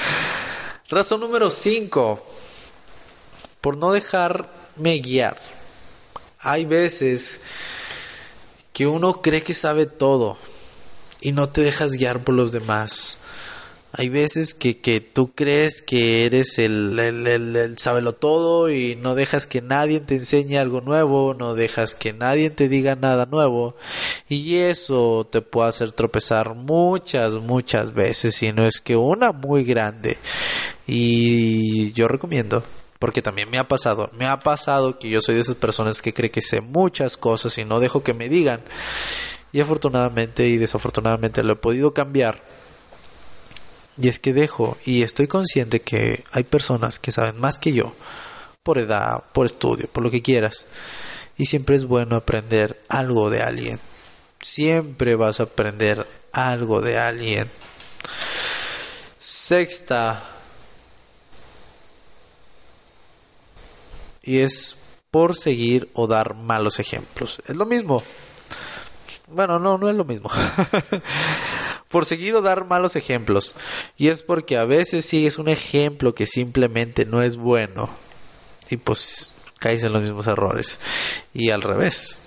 Razón 0.88 1.20
número 1.20 1.50
5 1.50 2.26
por 3.62 3.78
no 3.78 3.92
dejarme 3.92 4.98
guiar. 4.98 5.38
Hay 6.40 6.66
veces 6.66 7.40
que 8.74 8.86
uno 8.86 9.22
cree 9.22 9.42
que 9.42 9.54
sabe 9.54 9.86
todo 9.86 10.36
y 11.22 11.32
no 11.32 11.48
te 11.48 11.62
dejas 11.62 11.92
guiar 11.92 12.18
por 12.24 12.34
los 12.34 12.52
demás. 12.52 13.18
Hay 13.94 14.08
veces 14.08 14.54
que, 14.54 14.80
que 14.80 15.00
tú 15.00 15.32
crees 15.34 15.82
que 15.82 16.24
eres 16.24 16.58
el, 16.58 16.98
el, 16.98 17.26
el, 17.26 17.54
el 17.54 17.78
sábelo 17.78 18.14
todo 18.14 18.70
y 18.70 18.96
no 18.96 19.14
dejas 19.14 19.46
que 19.46 19.60
nadie 19.60 20.00
te 20.00 20.16
enseñe 20.16 20.56
algo 20.56 20.80
nuevo, 20.80 21.34
no 21.34 21.54
dejas 21.54 21.94
que 21.94 22.14
nadie 22.14 22.48
te 22.48 22.68
diga 22.68 22.96
nada 22.96 23.26
nuevo 23.26 23.76
y 24.30 24.56
eso 24.56 25.28
te 25.30 25.42
puede 25.42 25.68
hacer 25.68 25.92
tropezar 25.92 26.54
muchas, 26.54 27.34
muchas 27.34 27.92
veces 27.92 28.42
y 28.42 28.50
no 28.50 28.66
es 28.66 28.80
que 28.80 28.96
una 28.96 29.30
muy 29.30 29.62
grande. 29.62 30.16
Y 30.86 31.92
yo 31.92 32.08
recomiendo 32.08 32.64
porque 33.02 33.20
también 33.20 33.50
me 33.50 33.58
ha 33.58 33.66
pasado, 33.66 34.10
me 34.12 34.26
ha 34.26 34.38
pasado 34.38 34.96
que 34.96 35.08
yo 35.08 35.20
soy 35.20 35.34
de 35.34 35.40
esas 35.40 35.56
personas 35.56 36.00
que 36.00 36.14
cree 36.14 36.30
que 36.30 36.40
sé 36.40 36.60
muchas 36.60 37.16
cosas 37.16 37.58
y 37.58 37.64
no 37.64 37.80
dejo 37.80 38.04
que 38.04 38.14
me 38.14 38.28
digan. 38.28 38.60
Y 39.52 39.60
afortunadamente 39.60 40.46
y 40.46 40.56
desafortunadamente 40.56 41.42
lo 41.42 41.54
he 41.54 41.56
podido 41.56 41.94
cambiar. 41.94 42.44
Y 43.98 44.06
es 44.06 44.20
que 44.20 44.32
dejo 44.32 44.78
y 44.84 45.02
estoy 45.02 45.26
consciente 45.26 45.82
que 45.82 46.22
hay 46.30 46.44
personas 46.44 47.00
que 47.00 47.10
saben 47.10 47.40
más 47.40 47.58
que 47.58 47.72
yo, 47.72 47.92
por 48.62 48.78
edad, 48.78 49.24
por 49.32 49.46
estudio, 49.46 49.88
por 49.88 50.04
lo 50.04 50.10
que 50.12 50.22
quieras. 50.22 50.66
Y 51.36 51.46
siempre 51.46 51.74
es 51.74 51.86
bueno 51.86 52.14
aprender 52.14 52.84
algo 52.88 53.30
de 53.30 53.42
alguien. 53.42 53.80
Siempre 54.40 55.16
vas 55.16 55.40
a 55.40 55.42
aprender 55.42 56.06
algo 56.30 56.80
de 56.80 56.98
alguien. 56.98 57.50
Sexta 59.18 60.31
y 64.22 64.38
es 64.38 64.76
por 65.10 65.36
seguir 65.36 65.90
o 65.92 66.06
dar 66.06 66.34
malos 66.34 66.78
ejemplos. 66.78 67.40
Es 67.46 67.56
lo 67.56 67.66
mismo. 67.66 68.02
Bueno, 69.28 69.58
no, 69.58 69.78
no 69.78 69.88
es 69.88 69.96
lo 69.96 70.04
mismo. 70.04 70.30
por 71.88 72.06
seguir 72.06 72.34
o 72.34 72.42
dar 72.42 72.64
malos 72.64 72.96
ejemplos. 72.96 73.54
Y 73.96 74.08
es 74.08 74.22
porque 74.22 74.56
a 74.56 74.64
veces 74.64 75.04
sigues 75.04 75.38
un 75.38 75.48
ejemplo 75.48 76.14
que 76.14 76.26
simplemente 76.26 77.04
no 77.04 77.22
es 77.22 77.36
bueno. 77.36 77.90
Y 78.70 78.78
pues 78.78 79.30
caes 79.58 79.84
en 79.84 79.92
los 79.92 80.02
mismos 80.02 80.26
errores. 80.26 80.78
Y 81.34 81.50
al 81.50 81.62
revés. 81.62 82.18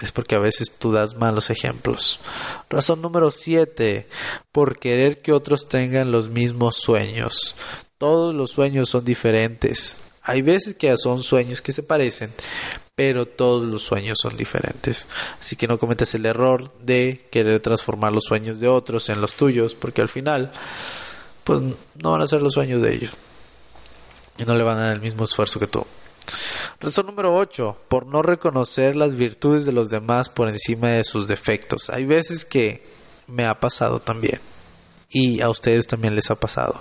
Es 0.00 0.12
porque 0.12 0.34
a 0.34 0.38
veces 0.38 0.72
tú 0.78 0.92
das 0.92 1.16
malos 1.16 1.50
ejemplos. 1.50 2.20
Razón 2.70 3.02
número 3.02 3.30
7. 3.30 4.08
Por 4.50 4.78
querer 4.78 5.20
que 5.20 5.32
otros 5.32 5.68
tengan 5.68 6.10
los 6.10 6.30
mismos 6.30 6.76
sueños. 6.76 7.54
Todos 7.98 8.34
los 8.34 8.50
sueños 8.50 8.88
son 8.88 9.04
diferentes. 9.04 9.98
Hay 10.22 10.42
veces 10.42 10.74
que 10.74 10.94
son 10.96 11.22
sueños 11.22 11.62
que 11.62 11.72
se 11.72 11.82
parecen, 11.82 12.30
pero 12.94 13.26
todos 13.26 13.64
los 13.64 13.82
sueños 13.82 14.18
son 14.20 14.36
diferentes. 14.36 15.06
Así 15.40 15.56
que 15.56 15.66
no 15.66 15.78
cometas 15.78 16.14
el 16.14 16.26
error 16.26 16.70
de 16.82 17.26
querer 17.30 17.60
transformar 17.60 18.12
los 18.12 18.24
sueños 18.24 18.60
de 18.60 18.68
otros 18.68 19.08
en 19.08 19.20
los 19.20 19.34
tuyos, 19.34 19.74
porque 19.74 20.02
al 20.02 20.08
final, 20.08 20.52
pues 21.44 21.60
no 22.02 22.10
van 22.10 22.20
a 22.20 22.26
ser 22.26 22.42
los 22.42 22.52
sueños 22.52 22.82
de 22.82 22.94
ellos. 22.94 23.12
Y 24.36 24.44
no 24.44 24.54
le 24.54 24.64
van 24.64 24.78
a 24.78 24.82
dar 24.82 24.92
el 24.92 25.00
mismo 25.00 25.24
esfuerzo 25.24 25.58
que 25.58 25.66
tú. 25.66 25.86
Razón 26.80 27.06
número 27.06 27.34
8. 27.34 27.78
Por 27.88 28.06
no 28.06 28.22
reconocer 28.22 28.96
las 28.96 29.14
virtudes 29.14 29.64
de 29.64 29.72
los 29.72 29.88
demás 29.88 30.28
por 30.28 30.48
encima 30.48 30.88
de 30.88 31.04
sus 31.04 31.28
defectos. 31.28 31.90
Hay 31.90 32.04
veces 32.04 32.44
que 32.44 32.86
me 33.26 33.46
ha 33.46 33.58
pasado 33.58 34.00
también. 34.00 34.40
Y 35.10 35.40
a 35.40 35.48
ustedes 35.48 35.86
también 35.86 36.14
les 36.14 36.30
ha 36.30 36.36
pasado 36.36 36.80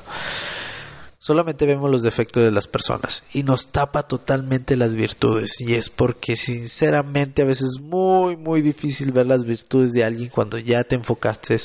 solamente 1.19 1.65
vemos 1.65 1.91
los 1.91 2.01
defectos 2.01 2.43
de 2.43 2.51
las 2.51 2.67
personas 2.67 3.23
y 3.33 3.43
nos 3.43 3.67
tapa 3.67 4.03
totalmente 4.07 4.75
las 4.75 4.93
virtudes. 4.93 5.59
Y 5.59 5.75
es 5.75 5.89
porque 5.89 6.35
sinceramente 6.35 7.41
a 7.41 7.45
veces 7.45 7.73
es 7.73 7.79
muy, 7.81 8.37
muy 8.37 8.61
difícil 8.61 9.11
ver 9.11 9.27
las 9.27 9.43
virtudes 9.43 9.91
de 9.91 10.05
alguien 10.05 10.29
cuando 10.29 10.57
ya 10.57 10.83
te 10.83 10.95
enfocaste 10.95 11.57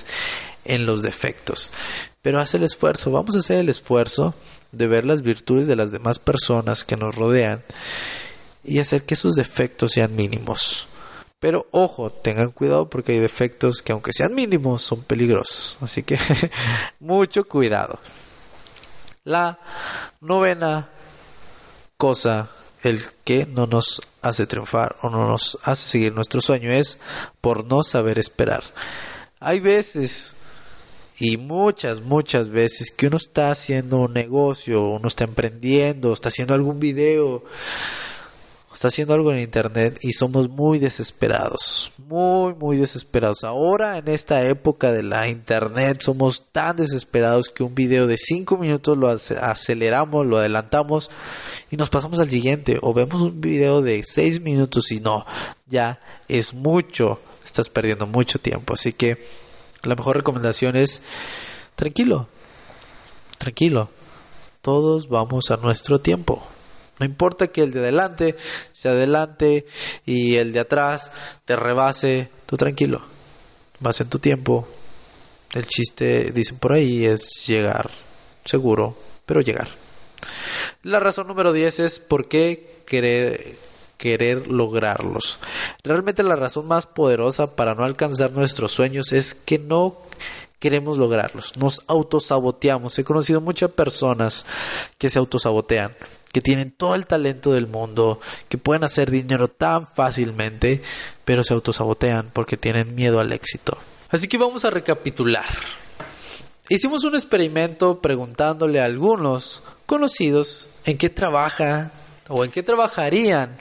en 0.64 0.86
los 0.86 1.02
defectos. 1.02 1.72
Pero 2.20 2.40
haz 2.40 2.54
el 2.54 2.64
esfuerzo, 2.64 3.10
vamos 3.10 3.36
a 3.36 3.38
hacer 3.38 3.58
el 3.58 3.68
esfuerzo 3.68 4.34
de 4.72 4.86
ver 4.88 5.06
las 5.06 5.22
virtudes 5.22 5.66
de 5.66 5.76
las 5.76 5.92
demás 5.92 6.18
personas 6.18 6.84
que 6.84 6.96
nos 6.96 7.14
rodean 7.14 7.62
y 8.64 8.80
hacer 8.80 9.04
que 9.04 9.14
sus 9.14 9.34
defectos 9.34 9.92
sean 9.92 10.16
mínimos. 10.16 10.88
Pero 11.38 11.66
ojo, 11.70 12.10
tengan 12.10 12.50
cuidado 12.50 12.88
porque 12.88 13.12
hay 13.12 13.18
defectos 13.18 13.82
que 13.82 13.92
aunque 13.92 14.12
sean 14.14 14.34
mínimos 14.34 14.82
son 14.82 15.02
peligrosos. 15.02 15.76
Así 15.80 16.02
que 16.02 16.18
mucho 17.00 17.44
cuidado. 17.44 18.00
La 19.24 19.58
novena 20.20 20.90
cosa, 21.96 22.50
el 22.82 23.00
que 23.24 23.46
no 23.46 23.66
nos 23.66 24.02
hace 24.20 24.46
triunfar 24.46 24.96
o 25.00 25.08
no 25.08 25.26
nos 25.26 25.58
hace 25.62 25.88
seguir 25.88 26.12
nuestro 26.12 26.42
sueño 26.42 26.70
es 26.70 26.98
por 27.40 27.64
no 27.64 27.82
saber 27.82 28.18
esperar. 28.18 28.62
Hay 29.40 29.60
veces 29.60 30.34
y 31.18 31.38
muchas, 31.38 32.02
muchas 32.02 32.50
veces 32.50 32.90
que 32.90 33.06
uno 33.06 33.16
está 33.16 33.50
haciendo 33.50 34.00
un 34.00 34.12
negocio, 34.12 34.82
uno 34.82 35.08
está 35.08 35.24
emprendiendo, 35.24 36.12
está 36.12 36.28
haciendo 36.28 36.52
algún 36.52 36.78
video 36.78 37.44
está 38.74 38.88
haciendo 38.88 39.14
algo 39.14 39.30
en 39.30 39.38
internet 39.38 39.98
y 40.02 40.12
somos 40.12 40.48
muy 40.48 40.80
desesperados, 40.80 41.92
muy, 41.96 42.54
muy 42.54 42.76
desesperados. 42.76 43.44
Ahora 43.44 43.98
en 43.98 44.08
esta 44.08 44.44
época 44.46 44.92
de 44.92 45.04
la 45.04 45.28
internet 45.28 46.02
somos 46.02 46.42
tan 46.50 46.76
desesperados 46.76 47.48
que 47.48 47.62
un 47.62 47.74
video 47.74 48.06
de 48.06 48.18
5 48.18 48.58
minutos 48.58 48.98
lo 48.98 49.08
aceleramos, 49.08 50.26
lo 50.26 50.38
adelantamos 50.38 51.10
y 51.70 51.76
nos 51.76 51.88
pasamos 51.88 52.18
al 52.18 52.30
siguiente. 52.30 52.78
O 52.82 52.92
vemos 52.92 53.22
un 53.22 53.40
video 53.40 53.80
de 53.80 54.02
6 54.04 54.40
minutos 54.40 54.90
y 54.90 55.00
no, 55.00 55.24
ya 55.66 56.00
es 56.26 56.52
mucho, 56.52 57.20
estás 57.44 57.68
perdiendo 57.68 58.06
mucho 58.06 58.40
tiempo. 58.40 58.74
Así 58.74 58.92
que 58.92 59.24
la 59.84 59.94
mejor 59.94 60.16
recomendación 60.16 60.76
es 60.76 61.00
tranquilo, 61.76 62.28
tranquilo. 63.38 63.88
Todos 64.62 65.08
vamos 65.08 65.50
a 65.50 65.58
nuestro 65.58 66.00
tiempo. 66.00 66.42
No 66.98 67.06
importa 67.06 67.48
que 67.48 67.62
el 67.62 67.72
de 67.72 67.80
adelante 67.80 68.36
se 68.72 68.88
adelante 68.88 69.66
y 70.06 70.36
el 70.36 70.52
de 70.52 70.60
atrás 70.60 71.10
te 71.44 71.56
rebase, 71.56 72.28
tú 72.46 72.56
tranquilo, 72.56 73.02
vas 73.80 74.00
en 74.00 74.08
tu 74.08 74.18
tiempo. 74.18 74.68
El 75.52 75.66
chiste, 75.66 76.32
dicen 76.32 76.58
por 76.58 76.72
ahí, 76.72 77.04
es 77.04 77.46
llegar, 77.46 77.90
seguro, 78.44 78.96
pero 79.26 79.40
llegar. 79.40 79.68
La 80.82 81.00
razón 81.00 81.26
número 81.26 81.52
10 81.52 81.80
es 81.80 81.98
por 82.00 82.28
qué 82.28 82.82
querer, 82.86 83.56
querer 83.96 84.48
lograrlos. 84.48 85.38
Realmente 85.82 86.22
la 86.22 86.36
razón 86.36 86.66
más 86.66 86.86
poderosa 86.86 87.56
para 87.56 87.74
no 87.74 87.84
alcanzar 87.84 88.32
nuestros 88.32 88.72
sueños 88.72 89.12
es 89.12 89.34
que 89.34 89.58
no 89.58 90.00
queremos 90.58 90.98
lograrlos. 90.98 91.56
Nos 91.56 91.82
autosaboteamos. 91.86 92.98
He 92.98 93.04
conocido 93.04 93.40
muchas 93.40 93.70
personas 93.70 94.46
que 94.98 95.10
se 95.10 95.18
autosabotean 95.18 95.94
que 96.34 96.40
tienen 96.40 96.72
todo 96.72 96.96
el 96.96 97.06
talento 97.06 97.52
del 97.52 97.68
mundo, 97.68 98.20
que 98.48 98.58
pueden 98.58 98.82
hacer 98.82 99.08
dinero 99.08 99.46
tan 99.46 99.86
fácilmente, 99.86 100.82
pero 101.24 101.44
se 101.44 101.54
autosabotean 101.54 102.30
porque 102.32 102.56
tienen 102.56 102.96
miedo 102.96 103.20
al 103.20 103.32
éxito. 103.32 103.78
Así 104.10 104.26
que 104.26 104.36
vamos 104.36 104.64
a 104.64 104.70
recapitular. 104.70 105.44
Hicimos 106.68 107.04
un 107.04 107.14
experimento 107.14 108.00
preguntándole 108.00 108.80
a 108.80 108.84
algunos 108.84 109.62
conocidos 109.86 110.70
en 110.86 110.98
qué 110.98 111.08
trabaja 111.08 111.92
o 112.28 112.44
en 112.44 112.50
qué 112.50 112.64
trabajarían 112.64 113.56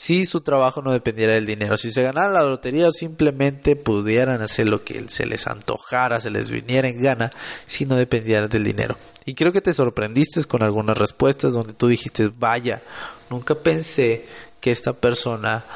si 0.00 0.24
su 0.24 0.40
trabajo 0.40 0.80
no 0.80 0.92
dependiera 0.92 1.34
del 1.34 1.44
dinero, 1.44 1.76
si 1.76 1.92
se 1.92 2.02
ganaran 2.02 2.32
la 2.32 2.42
lotería 2.42 2.88
o 2.88 2.92
simplemente 2.92 3.76
pudieran 3.76 4.40
hacer 4.40 4.66
lo 4.66 4.82
que 4.82 5.04
se 5.10 5.26
les 5.26 5.46
antojara, 5.46 6.22
se 6.22 6.30
les 6.30 6.48
viniera 6.48 6.88
en 6.88 7.02
gana, 7.02 7.30
si 7.66 7.84
no 7.84 7.96
dependiera 7.96 8.48
del 8.48 8.64
dinero. 8.64 8.96
Y 9.26 9.34
creo 9.34 9.52
que 9.52 9.60
te 9.60 9.74
sorprendiste 9.74 10.42
con 10.44 10.62
algunas 10.62 10.96
respuestas 10.96 11.52
donde 11.52 11.74
tú 11.74 11.86
dijiste, 11.86 12.32
vaya, 12.34 12.82
nunca 13.28 13.54
pensé 13.54 14.24
que 14.58 14.70
esta 14.70 14.94
persona 14.94 15.66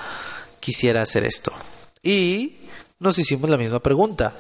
quisiera 0.59 1.03
hacer 1.03 1.25
esto. 1.25 1.53
Y 2.03 2.61
nos 3.01 3.19
hicimos 3.19 3.51
la 3.51 3.59
misma 3.59 3.81
pregunta. 3.81 4.33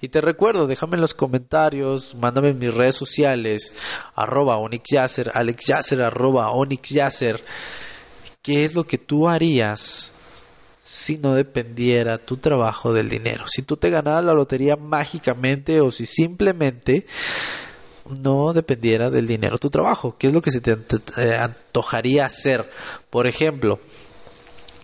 Y 0.00 0.08
te 0.08 0.22
recuerdo, 0.22 0.66
déjame 0.66 0.94
en 0.94 1.02
los 1.02 1.12
comentarios, 1.12 2.14
mándame 2.14 2.48
en 2.48 2.58
mis 2.58 2.72
redes 2.72 2.96
sociales, 2.96 3.74
arroba 4.14 4.56
onixyasser, 4.56 5.32
alexyasser, 5.34 6.00
arroba 6.00 6.50
onixyasser, 6.52 7.44
qué 8.42 8.64
es 8.64 8.74
lo 8.74 8.84
que 8.84 8.98
tú 8.98 9.28
harías 9.28 10.12
si 10.84 11.16
no 11.16 11.34
dependiera 11.34 12.18
tu 12.18 12.36
trabajo 12.36 12.92
del 12.92 13.08
dinero. 13.08 13.44
Si 13.46 13.62
tú 13.62 13.76
te 13.76 13.90
ganaras 13.90 14.24
la 14.24 14.34
lotería 14.34 14.76
mágicamente 14.76 15.80
o 15.80 15.90
si 15.90 16.06
simplemente 16.06 17.06
no 18.10 18.52
dependiera 18.52 19.10
del 19.10 19.26
dinero 19.26 19.58
tu 19.58 19.70
trabajo. 19.70 20.16
¿Qué 20.18 20.26
es 20.26 20.32
lo 20.32 20.42
que 20.42 20.50
se 20.50 20.60
te 20.60 20.76
antojaría 21.38 22.26
hacer? 22.26 22.68
Por 23.10 23.26
ejemplo, 23.26 23.80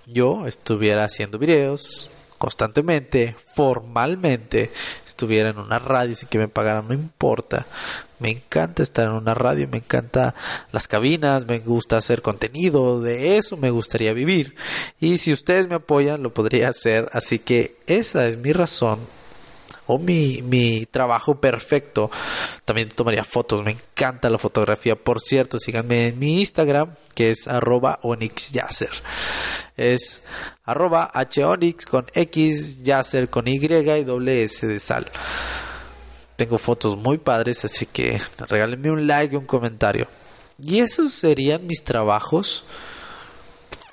yo 0.06 0.46
estuviera 0.46 1.04
haciendo 1.04 1.38
videos 1.38 2.10
constantemente, 2.38 3.34
formalmente, 3.54 4.70
estuviera 5.04 5.50
en 5.50 5.58
una 5.58 5.80
radio 5.80 6.14
sin 6.14 6.28
que 6.28 6.38
me 6.38 6.48
pagaran, 6.48 6.86
no 6.86 6.94
importa. 6.94 7.66
Me 8.18 8.30
encanta 8.30 8.82
estar 8.82 9.06
en 9.06 9.12
una 9.12 9.34
radio, 9.34 9.68
me 9.68 9.78
encanta 9.78 10.34
las 10.72 10.88
cabinas, 10.88 11.46
me 11.46 11.60
gusta 11.60 11.96
hacer 11.96 12.22
contenido, 12.22 13.00
de 13.00 13.36
eso 13.36 13.56
me 13.56 13.70
gustaría 13.70 14.12
vivir. 14.12 14.54
Y 15.00 15.18
si 15.18 15.32
ustedes 15.32 15.68
me 15.68 15.76
apoyan, 15.76 16.22
lo 16.22 16.34
podría 16.34 16.68
hacer. 16.68 17.08
Así 17.12 17.38
que 17.38 17.76
esa 17.86 18.26
es 18.26 18.36
mi 18.38 18.52
razón 18.52 18.98
o 19.88 19.98
mi, 19.98 20.42
mi 20.42 20.86
trabajo 20.86 21.40
perfecto. 21.40 22.10
También 22.64 22.90
tomaría 22.90 23.24
fotos, 23.24 23.64
me 23.64 23.72
encanta 23.72 24.30
la 24.30 24.38
fotografía. 24.38 24.96
Por 24.96 25.20
cierto, 25.20 25.58
síganme 25.58 26.08
en 26.08 26.18
mi 26.18 26.40
Instagram, 26.40 26.94
que 27.14 27.30
es 27.30 27.48
arroba 27.48 27.98
onyxyasser. 28.02 28.90
Es 29.76 30.24
arroba 30.64 31.10
honix 31.44 31.86
con 31.86 32.06
x, 32.12 32.82
yasser 32.82 33.30
con 33.30 33.48
y 33.48 33.56
y 33.56 34.04
doble 34.04 34.42
s 34.42 34.66
de 34.66 34.78
sal. 34.78 35.10
Tengo 36.38 36.56
fotos 36.56 36.96
muy 36.96 37.18
padres, 37.18 37.64
así 37.64 37.84
que 37.84 38.20
regálenme 38.38 38.92
un 38.92 39.08
like 39.08 39.34
y 39.34 39.36
un 39.36 39.44
comentario. 39.44 40.06
Y 40.62 40.78
esos 40.78 41.12
serían 41.12 41.66
mis 41.66 41.82
trabajos 41.82 42.62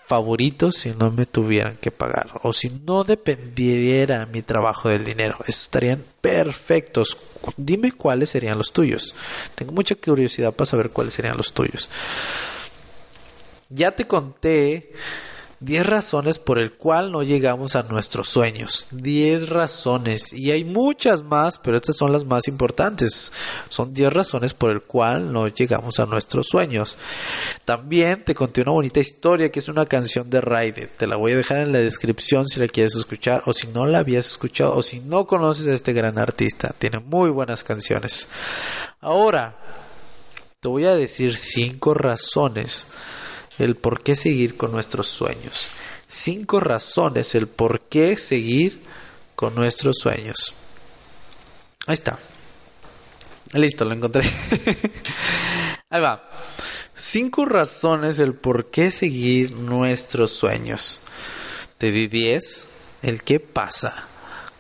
favoritos 0.06 0.76
si 0.76 0.92
no 0.92 1.10
me 1.10 1.26
tuvieran 1.26 1.76
que 1.78 1.90
pagar 1.90 2.40
o 2.44 2.54
si 2.54 2.70
no 2.70 3.04
dependiera 3.04 4.28
mi 4.28 4.44
trabajo 4.44 4.90
del 4.90 5.04
dinero. 5.04 5.40
estarían 5.48 6.04
perfectos. 6.22 7.18
Dime 7.58 7.92
cuáles 7.92 8.30
serían 8.30 8.60
los 8.60 8.72
tuyos. 8.72 9.16
Tengo 9.56 9.72
mucha 9.72 9.96
curiosidad 9.96 10.54
para 10.54 10.68
saber 10.68 10.92
cuáles 10.92 11.16
serían 11.16 11.38
los 11.38 11.52
tuyos. 11.52 11.90
Ya 13.70 13.90
te 13.90 14.06
conté 14.06 14.94
10 15.60 15.86
razones 15.86 16.38
por 16.38 16.60
el 16.60 16.74
cual 16.74 17.12
no 17.12 17.24
llegamos 17.24 17.76
a 17.76 17.84
nuestros 17.84 18.28
sueños. 18.28 18.88
10 18.91 19.50
razones. 19.50 20.34
Y 20.34 20.52
hay 20.52 20.63
muchas 20.63 21.24
más, 21.24 21.58
pero 21.60 21.78
estas 21.78 21.96
son 21.96 22.12
las 22.12 22.26
más 22.26 22.48
importantes. 22.48 23.32
Son 23.70 23.94
10 23.94 24.13
razones 24.13 24.54
por 24.54 24.72
el 24.72 24.82
cual 24.82 25.32
no 25.32 25.48
llegamos 25.48 26.00
a 26.00 26.06
nuestros 26.06 26.48
sueños. 26.48 26.98
También 27.63 28.24
te 28.24 28.36
conté 28.36 28.62
una 28.62 28.72
bonita 28.72 29.00
historia 29.00 29.52
que 29.52 29.60
es 29.60 29.68
una 29.68 29.86
canción 29.86 30.30
de 30.30 30.41
Raide. 30.41 30.88
Te 30.88 31.08
la 31.08 31.15
voy 31.15 31.32
a 31.32 31.38
dejar 31.38 31.58
en 31.58 31.72
la 31.72 31.80
descripción 31.80 32.48
si 32.48 32.60
la 32.60 32.68
quieres 32.68 32.96
escuchar 32.96 33.44
o 33.46 33.54
si 33.54 33.68
no 33.68 33.86
la 33.86 34.00
habías 34.00 34.28
escuchado 34.28 34.76
o 34.76 34.84
si 34.84 35.00
no 35.00 35.26
conoces 35.26 35.68
a 35.68 35.74
este 35.74 35.94
gran 35.94 36.20
artista. 36.20 36.76
Tiene 36.78 37.00
muy 37.00 37.30
buenas 37.30 37.63
canciones. 37.63 38.28
Ahora, 39.00 39.56
te 40.60 40.70
voy 40.70 40.86
a 40.86 40.96
decir 40.96 41.38
5 41.38 41.94
razones 41.94 42.88
el 43.60 43.76
por 43.76 44.04
qué 44.04 44.15
seguir 44.15 44.58
con 44.58 44.72
nuestros 44.72 45.08
sueños. 45.08 45.70
Cinco 46.08 46.60
razones 46.60 47.36
el 47.36 47.48
por 47.48 47.82
qué 47.82 48.18
seguir 48.18 48.82
con 49.36 49.56
nuestros 49.56 49.98
sueños. 49.98 50.54
Ahí 51.88 51.94
está. 51.94 52.20
Listo, 53.54 53.86
lo 53.86 53.94
encontré. 53.94 54.24
Ahí 55.89 56.02
va. 56.02 56.30
Cinco 56.96 57.46
razones 57.46 58.20
el 58.20 58.34
por 58.34 58.68
qué 58.68 58.91
seguir 58.91 59.56
nuestros 59.56 60.32
sueños. 60.32 61.02
Te 61.78 61.91
di 61.91 62.08
diez. 62.08 62.65
El 63.02 63.22
qué 63.22 63.39
pasa 63.39 64.08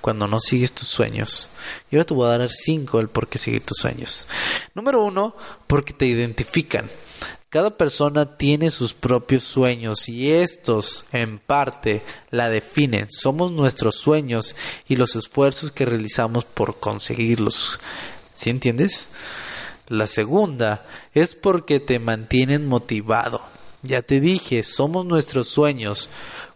cuando 0.01 0.27
no 0.27 0.39
sigues 0.39 0.71
tus 0.71 0.87
sueños. 0.87 1.49
Y 1.89 1.95
ahora 1.95 2.05
te 2.05 2.13
voy 2.13 2.27
a 2.27 2.37
dar 2.37 2.51
cinco 2.51 2.99
el 2.99 3.09
por 3.09 3.27
qué 3.27 3.39
seguir 3.39 3.65
tus 3.65 3.77
sueños. 3.77 4.27
Número 4.75 5.03
uno, 5.03 5.35
porque 5.65 5.93
te 5.93 6.05
identifican. 6.05 6.87
Cada 7.55 7.77
persona 7.77 8.35
tiene 8.35 8.69
sus 8.69 8.91
propios 8.93 9.45
sueños 9.45 10.09
y 10.09 10.29
estos, 10.29 11.05
en 11.13 11.39
parte, 11.39 12.01
la 12.29 12.49
definen. 12.49 13.07
Somos 13.09 13.53
nuestros 13.53 13.95
sueños 13.95 14.57
y 14.89 14.97
los 14.97 15.15
esfuerzos 15.15 15.71
que 15.71 15.85
realizamos 15.85 16.43
por 16.43 16.81
conseguirlos. 16.81 17.79
¿Sí 18.33 18.49
entiendes? 18.49 19.07
La 19.87 20.05
segunda 20.05 20.85
es 21.13 21.33
porque 21.33 21.79
te 21.79 21.97
mantienen 21.97 22.67
motivado. 22.67 23.41
Ya 23.83 24.01
te 24.01 24.19
dije, 24.19 24.61
somos 24.63 25.05
nuestros 25.05 25.47
sueños. 25.47 26.09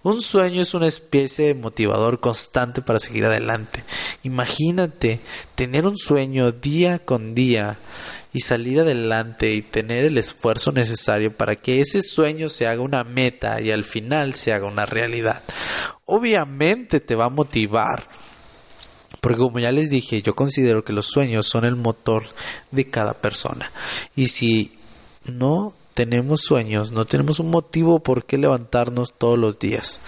Un 0.04 0.22
sueño 0.22 0.62
es 0.62 0.74
una 0.74 0.88
especie 0.88 1.48
de 1.48 1.54
motivador 1.54 2.20
constante 2.20 2.82
para 2.82 3.00
seguir 3.00 3.26
adelante. 3.26 3.86
Imagínate 4.24 5.22
tener 5.56 5.86
un 5.86 5.98
sueño 5.98 6.52
día 6.52 7.00
con 7.00 7.36
día 7.36 7.78
y 8.34 8.42
salir 8.42 8.82
adelante 8.82 9.52
y 9.52 9.62
tener 9.62 10.06
el 10.06 10.18
esfuerzo 10.18 10.72
necesario 10.72 11.36
para 11.36 11.56
que 11.56 11.80
ese 11.82 12.04
sueño 12.04 12.50
se 12.50 12.68
haga 12.68 12.82
una 12.82 13.04
meta 13.04 13.60
y 13.62 13.72
al 13.72 13.84
final 13.84 14.36
se 14.36 14.54
haga 14.54 14.68
una 14.68 14.86
realidad. 14.86 15.44
Obviamente 16.06 17.00
te 17.00 17.16
va 17.16 17.26
a 17.26 17.30
motivar. 17.30 18.08
Porque 19.22 19.40
como 19.40 19.60
ya 19.60 19.72
les 19.72 19.90
dije, 19.90 20.22
yo 20.22 20.36
considero 20.36 20.86
que 20.86 20.94
los 20.94 21.08
sueños 21.08 21.48
son 21.48 21.66
el 21.66 21.76
motor 21.76 22.24
de 22.72 22.90
cada 22.90 23.16
persona. 23.16 23.72
Y 24.16 24.30
si 24.30 24.78
no 25.26 25.74
tenemos 25.94 26.42
sueños, 26.42 26.92
no 26.92 27.06
tenemos 27.06 27.40
un 27.40 27.50
motivo 27.50 28.00
por 28.00 28.26
qué 28.26 28.38
levantarnos 28.38 29.14
todos 29.18 29.38
los 29.38 29.60
días. 29.60 30.00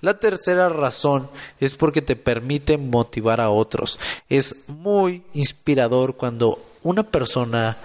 La 0.00 0.20
tercera 0.20 0.68
razón 0.68 1.28
es 1.58 1.74
porque 1.74 2.02
te 2.02 2.14
permite 2.14 2.78
motivar 2.78 3.40
a 3.40 3.50
otros. 3.50 3.98
Es 4.28 4.68
muy 4.68 5.24
inspirador 5.34 6.16
cuando 6.16 6.62
una 6.88 7.02
persona 7.02 7.76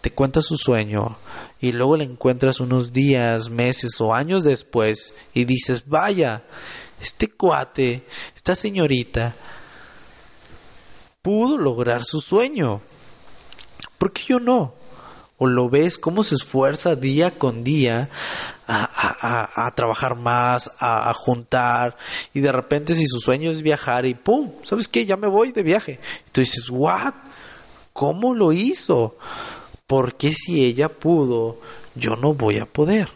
te 0.00 0.12
cuenta 0.12 0.42
su 0.42 0.56
sueño 0.56 1.16
y 1.60 1.72
luego 1.72 1.96
le 1.96 2.04
encuentras 2.04 2.60
unos 2.60 2.92
días, 2.92 3.48
meses 3.48 4.00
o 4.00 4.14
años 4.14 4.44
después 4.44 5.14
y 5.32 5.44
dices, 5.44 5.84
vaya, 5.86 6.42
este 7.00 7.30
cuate, 7.30 8.06
esta 8.34 8.54
señorita, 8.54 9.34
pudo 11.22 11.56
lograr 11.56 12.04
su 12.04 12.20
sueño. 12.20 12.82
¿Por 13.98 14.12
qué 14.12 14.22
yo 14.28 14.40
no? 14.40 14.74
o 15.38 15.46
lo 15.46 15.68
ves 15.68 15.98
cómo 15.98 16.22
se 16.22 16.36
esfuerza 16.36 16.94
día 16.94 17.32
con 17.32 17.64
día 17.64 18.08
a, 18.66 19.72
trabajar 19.74 20.16
más, 20.16 20.70
a, 20.78 21.12
juntar, 21.14 21.96
y 22.32 22.40
de 22.40 22.52
repente 22.52 22.94
si 22.94 23.06
su 23.06 23.20
sueño 23.20 23.50
es 23.50 23.60
viajar 23.60 24.06
y 24.06 24.14
¡pum! 24.14 24.52
¿Sabes 24.62 24.88
qué? 24.88 25.04
Ya 25.04 25.16
me 25.16 25.26
voy 25.26 25.52
de 25.52 25.62
viaje. 25.62 26.00
Y 26.26 26.30
tú 26.30 26.40
dices, 26.40 26.70
¿what? 26.70 27.14
¿Cómo 27.94 28.34
lo 28.34 28.52
hizo? 28.52 29.16
¿Por 29.86 30.16
qué 30.16 30.34
si 30.34 30.62
ella 30.66 30.90
pudo, 30.90 31.58
yo 31.94 32.16
no 32.16 32.34
voy 32.34 32.58
a 32.58 32.66
poder? 32.66 33.08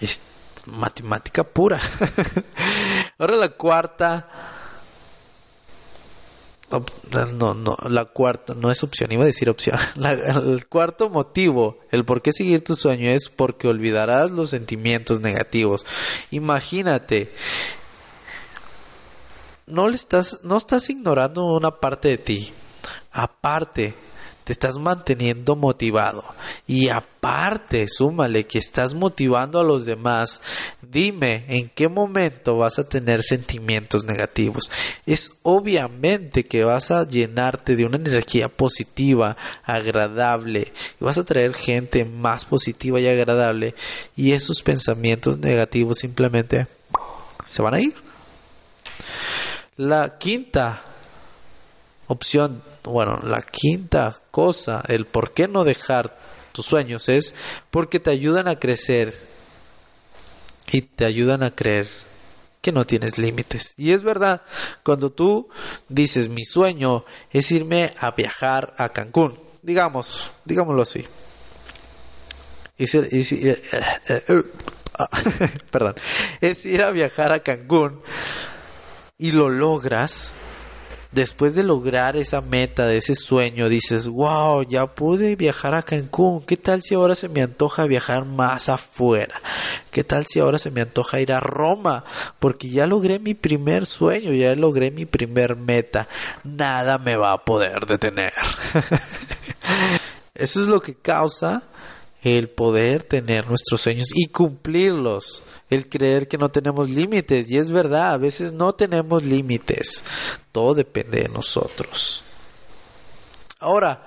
Es 0.00 0.22
matemática 0.64 1.44
pura. 1.44 1.78
Ahora 3.18 3.36
la 3.36 3.50
cuarta 3.50 4.28
no, 7.32 7.54
no, 7.54 7.76
la 7.88 8.04
cuarta, 8.04 8.54
no 8.54 8.70
es 8.70 8.84
opción, 8.84 9.10
iba 9.12 9.22
a 9.22 9.26
decir 9.26 9.48
opción. 9.48 9.78
el 9.96 10.66
cuarto 10.66 11.08
motivo, 11.08 11.78
el 11.90 12.04
por 12.04 12.20
qué 12.20 12.32
seguir 12.32 12.62
tu 12.62 12.76
sueño 12.76 13.08
es 13.08 13.28
porque 13.28 13.68
olvidarás 13.68 14.30
los 14.30 14.50
sentimientos 14.50 15.20
negativos. 15.20 15.86
Imagínate, 16.30 17.32
no 19.66 19.88
le 19.88 19.96
estás, 19.96 20.40
no 20.42 20.56
estás 20.56 20.90
ignorando 20.90 21.44
una 21.46 21.80
parte 21.80 22.08
de 22.08 22.18
ti. 22.18 22.52
Aparte, 23.18 23.94
te 24.44 24.52
estás 24.52 24.78
manteniendo 24.78 25.56
motivado. 25.56 26.24
Y 26.68 26.88
aparte, 26.88 27.88
súmale 27.88 28.46
que 28.46 28.60
estás 28.60 28.94
motivando 28.94 29.58
a 29.58 29.64
los 29.64 29.86
demás. 29.86 30.40
Dime, 30.80 31.44
¿en 31.48 31.68
qué 31.68 31.88
momento 31.88 32.58
vas 32.58 32.78
a 32.78 32.88
tener 32.88 33.24
sentimientos 33.24 34.04
negativos? 34.04 34.70
Es 35.04 35.32
obviamente 35.42 36.46
que 36.46 36.62
vas 36.62 36.92
a 36.92 37.08
llenarte 37.08 37.74
de 37.74 37.86
una 37.86 37.96
energía 37.96 38.48
positiva, 38.48 39.36
agradable. 39.64 40.72
Y 41.00 41.04
vas 41.04 41.18
a 41.18 41.24
traer 41.24 41.54
gente 41.54 42.04
más 42.04 42.44
positiva 42.44 43.00
y 43.00 43.08
agradable. 43.08 43.74
Y 44.16 44.30
esos 44.30 44.62
pensamientos 44.62 45.38
negativos 45.38 45.98
simplemente 45.98 46.68
se 47.44 47.62
van 47.62 47.74
a 47.74 47.80
ir. 47.80 47.96
La 49.76 50.18
quinta 50.18 50.84
opción, 52.08 52.62
bueno, 52.84 53.20
la 53.22 53.42
quinta 53.42 54.20
cosa, 54.30 54.82
el 54.88 55.06
por 55.06 55.32
qué 55.32 55.46
no 55.46 55.64
dejar 55.64 56.18
tus 56.52 56.66
sueños 56.66 57.08
es 57.08 57.34
porque 57.70 58.00
te 58.00 58.10
ayudan 58.10 58.48
a 58.48 58.58
crecer 58.58 59.14
y 60.72 60.82
te 60.82 61.04
ayudan 61.04 61.42
a 61.42 61.54
creer 61.54 61.88
que 62.60 62.72
no 62.72 62.86
tienes 62.86 63.18
límites. 63.18 63.74
Y 63.76 63.92
es 63.92 64.02
verdad, 64.02 64.42
cuando 64.82 65.10
tú 65.10 65.48
dices 65.88 66.28
mi 66.28 66.44
sueño 66.44 67.04
es 67.30 67.50
irme 67.52 67.94
a 68.00 68.10
viajar 68.10 68.74
a 68.78 68.88
Cancún, 68.88 69.38
digamos, 69.62 70.30
digámoslo 70.44 70.82
así. 70.82 71.06
Es 72.76 72.94
ir, 73.32 73.62
perdón, 75.70 75.94
es 76.40 76.64
ir 76.64 76.82
a 76.82 76.90
viajar 76.90 77.32
a 77.32 77.42
Cancún 77.42 78.00
y 79.18 79.32
lo 79.32 79.48
logras, 79.48 80.32
después 81.12 81.54
de 81.54 81.62
lograr 81.62 82.16
esa 82.16 82.40
meta, 82.40 82.86
de 82.86 82.98
ese 82.98 83.14
sueño, 83.14 83.68
dices, 83.68 84.06
wow, 84.06 84.62
ya 84.62 84.86
pude 84.86 85.36
viajar 85.36 85.74
a 85.74 85.82
Cancún, 85.82 86.42
¿qué 86.42 86.56
tal 86.56 86.82
si 86.82 86.94
ahora 86.94 87.14
se 87.14 87.28
me 87.28 87.42
antoja 87.42 87.84
viajar 87.84 88.24
más 88.24 88.68
afuera? 88.68 89.40
¿Qué 89.90 90.04
tal 90.04 90.26
si 90.26 90.40
ahora 90.40 90.58
se 90.58 90.70
me 90.70 90.82
antoja 90.82 91.20
ir 91.20 91.32
a 91.32 91.40
Roma? 91.40 92.04
Porque 92.38 92.68
ya 92.68 92.86
logré 92.86 93.18
mi 93.18 93.34
primer 93.34 93.86
sueño, 93.86 94.32
ya 94.32 94.54
logré 94.54 94.90
mi 94.90 95.06
primer 95.06 95.56
meta, 95.56 96.08
nada 96.44 96.98
me 96.98 97.16
va 97.16 97.32
a 97.32 97.44
poder 97.44 97.86
detener. 97.86 98.32
Eso 100.34 100.60
es 100.60 100.66
lo 100.66 100.80
que 100.80 100.94
causa 100.94 101.64
el 102.36 102.48
poder 102.48 103.02
tener 103.02 103.46
nuestros 103.46 103.80
sueños 103.80 104.08
y 104.14 104.28
cumplirlos 104.28 105.42
el 105.70 105.88
creer 105.88 106.28
que 106.28 106.38
no 106.38 106.50
tenemos 106.50 106.88
límites. 106.88 107.50
Y 107.50 107.58
es 107.58 107.70
verdad, 107.70 108.12
a 108.12 108.18
veces 108.18 108.52
no 108.52 108.74
tenemos 108.74 109.24
límites. 109.24 110.04
Todo 110.52 110.74
depende 110.74 111.22
de 111.22 111.28
nosotros. 111.28 112.22
Ahora, 113.60 114.06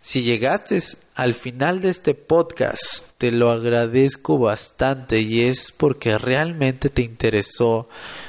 si 0.00 0.22
llegaste 0.22 0.78
al 1.14 1.34
final 1.34 1.80
de 1.80 1.90
este 1.90 2.14
podcast, 2.14 3.10
te 3.18 3.30
lo 3.30 3.50
agradezco 3.50 4.38
bastante 4.38 5.20
y 5.20 5.42
es 5.42 5.72
porque 5.72 6.18
realmente 6.18 6.88
te 6.88 7.02
interesó 7.02 7.88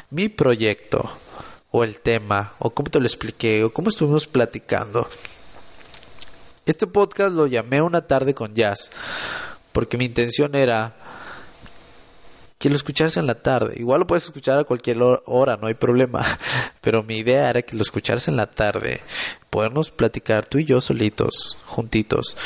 mi 0.10 0.30
proyecto 0.30 1.10
o 1.72 1.84
el 1.84 2.00
tema 2.00 2.56
o 2.60 2.72
cómo 2.72 2.90
te 2.90 3.00
lo 3.00 3.06
expliqué 3.06 3.64
o 3.64 3.74
cómo 3.74 3.90
estuvimos 3.90 4.28
platicando. 4.28 5.08
Este 6.66 6.86
podcast 6.86 7.34
lo 7.34 7.48
llamé 7.48 7.82
una 7.82 8.06
tarde 8.06 8.36
con 8.36 8.54
jazz 8.54 8.92
porque 9.72 9.98
mi 9.98 10.06
intención 10.06 10.54
era 10.54 10.94
que 12.60 12.70
lo 12.70 12.76
escucharas 12.76 13.18
en 13.18 13.26
la 13.26 13.34
tarde. 13.34 13.74
Igual 13.78 14.02
lo 14.02 14.08
puedes 14.08 14.26
escuchar 14.26 14.60
a 14.60 14.64
cualquier 14.64 15.00
hora, 15.26 15.58
no 15.58 15.66
hay 15.66 15.74
problema. 15.74 16.24
Pero 16.82 17.02
mi 17.02 17.18
idea 17.18 17.50
era 17.50 17.64
que 17.64 17.76
lo 17.76 17.82
escucharas 17.82 18.28
en 18.28 18.36
la 18.36 18.46
tarde, 18.46 19.02
podernos 19.50 19.90
platicar 19.90 20.46
tú 20.46 20.60
y 20.60 20.66
yo 20.66 20.82
solitos, 20.82 21.58
juntitos, 21.66 22.38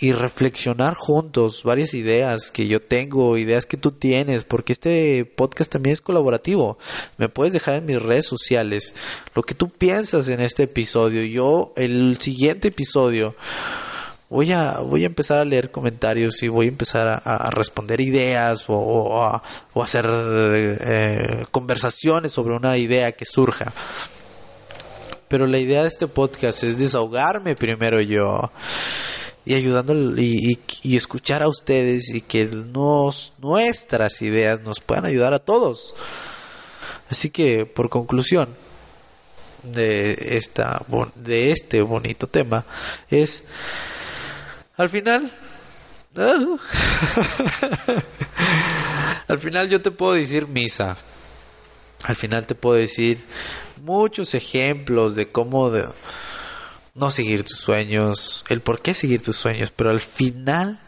y 0.00 0.12
reflexionar 0.12 0.94
juntos 0.94 1.64
varias 1.64 1.92
ideas 1.92 2.52
que 2.52 2.68
yo 2.68 2.80
tengo, 2.80 3.36
ideas 3.36 3.66
que 3.66 3.76
tú 3.76 3.90
tienes, 3.90 4.44
porque 4.44 4.72
este 4.72 5.24
podcast 5.24 5.72
también 5.72 5.94
es 5.94 6.00
colaborativo. 6.00 6.78
Me 7.16 7.28
puedes 7.28 7.52
dejar 7.52 7.74
en 7.74 7.86
mis 7.86 8.00
redes 8.00 8.26
sociales 8.26 8.94
lo 9.34 9.42
que 9.42 9.54
tú 9.54 9.70
piensas 9.70 10.28
en 10.28 10.40
este 10.40 10.62
episodio. 10.62 11.24
Yo, 11.24 11.72
el 11.76 12.16
siguiente 12.20 12.68
episodio, 12.68 13.34
voy 14.30 14.52
a, 14.52 14.78
voy 14.78 15.02
a 15.02 15.06
empezar 15.06 15.38
a 15.38 15.44
leer 15.44 15.72
comentarios 15.72 16.44
y 16.44 16.48
voy 16.48 16.66
a 16.66 16.68
empezar 16.68 17.20
a, 17.24 17.50
responder 17.50 18.00
ideas 18.00 18.66
o, 18.68 19.20
a, 19.20 19.42
hacer 19.82 20.08
eh, 20.08 21.44
conversaciones 21.50 22.30
sobre 22.30 22.54
una 22.54 22.76
idea 22.76 23.10
que 23.10 23.24
surja. 23.24 23.72
Pero 25.26 25.48
la 25.48 25.58
idea 25.58 25.82
de 25.82 25.88
este 25.88 26.06
podcast 26.06 26.62
es 26.62 26.78
desahogarme 26.78 27.56
primero 27.56 28.00
yo 28.00 28.52
y 29.48 29.54
ayudando 29.54 29.94
y, 30.20 30.58
escuchar 30.82 31.42
a 31.42 31.48
ustedes 31.48 32.10
y 32.10 32.20
que 32.20 32.44
nos, 32.44 33.32
nuestras 33.38 34.20
ideas 34.20 34.60
nos 34.60 34.78
puedan 34.80 35.06
ayudar 35.06 35.32
a 35.32 35.38
todos. 35.38 35.94
Así 37.08 37.30
que, 37.30 37.64
por 37.64 37.88
conclusión 37.88 38.54
de, 39.62 40.36
esta, 40.36 40.84
de 41.14 41.50
este 41.50 41.80
bonito 41.80 42.26
tema, 42.26 42.66
es 43.08 43.46
al 44.76 44.90
final, 44.90 45.32
al 49.28 49.38
final 49.38 49.70
yo 49.70 49.80
te 49.80 49.90
puedo 49.90 50.12
decir 50.12 50.46
misa. 50.46 50.98
Al 52.02 52.16
final 52.16 52.46
te 52.46 52.54
puedo 52.54 52.76
decir 52.76 53.24
muchos 53.82 54.34
ejemplos 54.34 55.14
de 55.14 55.28
cómo 55.28 55.70
no 56.98 57.10
seguir 57.10 57.44
tus 57.44 57.58
sueños, 57.58 58.44
el 58.48 58.60
por 58.60 58.82
qué 58.82 58.94
seguir 58.94 59.22
tus 59.22 59.36
sueños, 59.36 59.72
pero 59.74 59.90
al 59.90 60.00
final 60.00 60.80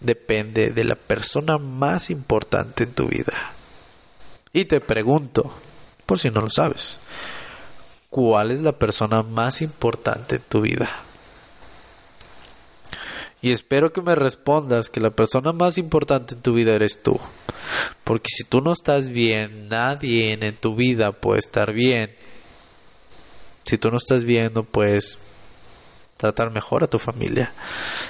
depende 0.00 0.70
de 0.70 0.84
la 0.84 0.96
persona 0.96 1.58
más 1.58 2.10
importante 2.10 2.84
en 2.84 2.92
tu 2.92 3.06
vida. 3.08 3.52
Y 4.52 4.66
te 4.66 4.80
pregunto, 4.80 5.54
por 6.04 6.18
si 6.18 6.30
no 6.30 6.42
lo 6.42 6.50
sabes, 6.50 7.00
¿cuál 8.10 8.50
es 8.50 8.60
la 8.60 8.72
persona 8.72 9.22
más 9.22 9.62
importante 9.62 10.36
en 10.36 10.42
tu 10.42 10.60
vida? 10.60 10.90
Y 13.40 13.50
espero 13.50 13.92
que 13.92 14.02
me 14.02 14.14
respondas 14.14 14.88
que 14.88 15.00
la 15.00 15.10
persona 15.10 15.52
más 15.52 15.78
importante 15.78 16.34
en 16.34 16.42
tu 16.42 16.54
vida 16.54 16.74
eres 16.74 17.02
tú. 17.02 17.18
Porque 18.04 18.28
si 18.28 18.44
tú 18.44 18.60
no 18.60 18.72
estás 18.72 19.08
bien, 19.08 19.68
nadie 19.68 20.32
en 20.32 20.56
tu 20.56 20.76
vida 20.76 21.12
puede 21.12 21.40
estar 21.40 21.72
bien. 21.72 22.14
Si 23.64 23.78
tú 23.78 23.90
no 23.90 23.96
estás 23.96 24.24
bien, 24.24 24.52
no 24.54 24.64
puedes 24.64 25.18
tratar 26.16 26.50
mejor 26.50 26.84
a 26.84 26.86
tu 26.86 26.98
familia. 26.98 27.52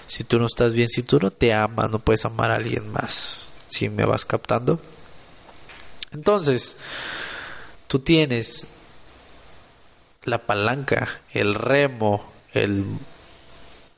Si 0.06 0.24
tú 0.24 0.38
no 0.38 0.46
estás 0.46 0.72
bien, 0.72 0.88
si 0.88 1.02
tú 1.02 1.18
no 1.18 1.30
te 1.30 1.54
amas, 1.54 1.90
no 1.90 1.98
puedes 1.98 2.24
amar 2.24 2.50
a 2.50 2.56
alguien 2.56 2.90
más. 2.90 3.54
Si 3.68 3.88
me 3.88 4.04
vas 4.04 4.24
captando? 4.24 4.80
Entonces, 6.12 6.76
tú 7.88 8.00
tienes 8.00 8.66
la 10.24 10.46
palanca, 10.46 11.08
el 11.32 11.54
remo, 11.54 12.30
el 12.52 12.84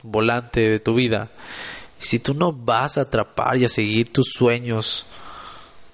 volante 0.01 0.69
de 0.69 0.79
tu 0.79 0.95
vida. 0.95 1.29
Si 1.99 2.19
tú 2.19 2.33
no 2.33 2.53
vas 2.53 2.97
a 2.97 3.01
atrapar 3.01 3.57
y 3.57 3.65
a 3.65 3.69
seguir 3.69 4.13
tus 4.13 4.27
sueños, 4.33 5.05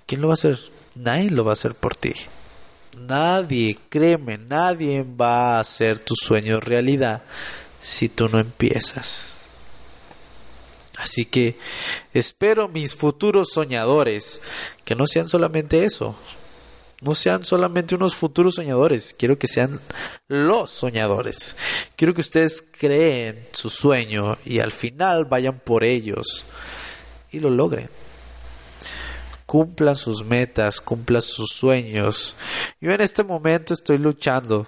¿quién 0.05 0.21
lo 0.21 0.27
va 0.27 0.33
a 0.33 0.35
hacer? 0.35 0.59
Nadie 0.95 1.31
lo 1.31 1.43
va 1.43 1.51
a 1.51 1.53
hacer 1.53 1.73
por 1.73 1.95
ti. 1.95 2.13
Nadie, 2.97 3.77
créeme, 3.89 4.37
nadie 4.37 5.03
va 5.03 5.57
a 5.57 5.59
hacer 5.59 5.99
tus 5.99 6.19
sueños 6.19 6.63
realidad 6.63 7.23
si 7.81 8.09
tú 8.09 8.27
no 8.29 8.39
empiezas. 8.39 9.39
Así 10.97 11.25
que 11.25 11.57
espero 12.13 12.67
mis 12.67 12.95
futuros 12.95 13.49
soñadores 13.53 14.41
que 14.85 14.93
no 14.93 15.07
sean 15.07 15.27
solamente 15.27 15.83
eso, 15.83 16.15
no 17.01 17.15
sean 17.15 17.43
solamente 17.45 17.95
unos 17.95 18.13
futuros 18.13 18.55
soñadores, 18.55 19.15
quiero 19.17 19.39
que 19.39 19.47
sean 19.47 19.81
los 20.27 20.69
soñadores. 20.69 21.55
Quiero 21.95 22.13
que 22.13 22.21
ustedes 22.21 22.63
creen 22.77 23.47
su 23.53 23.71
sueño 23.71 24.37
y 24.45 24.59
al 24.59 24.71
final 24.71 25.25
vayan 25.25 25.59
por 25.59 25.83
ellos 25.83 26.45
y 27.31 27.39
lo 27.39 27.49
logren. 27.49 27.89
Cumplan 29.51 29.97
sus 29.97 30.23
metas, 30.23 30.79
cumplan 30.79 31.21
sus 31.21 31.49
sueños. 31.49 32.37
Yo 32.79 32.89
en 32.93 33.01
este 33.01 33.21
momento 33.21 33.73
estoy 33.73 33.97
luchando 33.97 34.65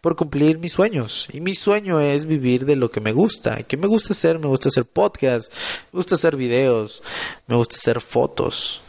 por 0.00 0.14
cumplir 0.14 0.60
mis 0.60 0.74
sueños. 0.74 1.26
Y 1.32 1.40
mi 1.40 1.56
sueño 1.56 1.98
es 1.98 2.24
vivir 2.26 2.66
de 2.66 2.76
lo 2.76 2.92
que 2.92 3.00
me 3.00 3.10
gusta. 3.10 3.64
¿Qué 3.64 3.76
me 3.76 3.88
gusta 3.88 4.12
hacer? 4.12 4.38
Me 4.38 4.46
gusta 4.46 4.68
hacer 4.68 4.84
podcast, 4.84 5.52
me 5.92 5.96
gusta 5.96 6.14
hacer 6.14 6.36
videos, 6.36 7.02
me 7.48 7.56
gusta 7.56 7.74
hacer 7.74 8.00
fotos 8.00 8.80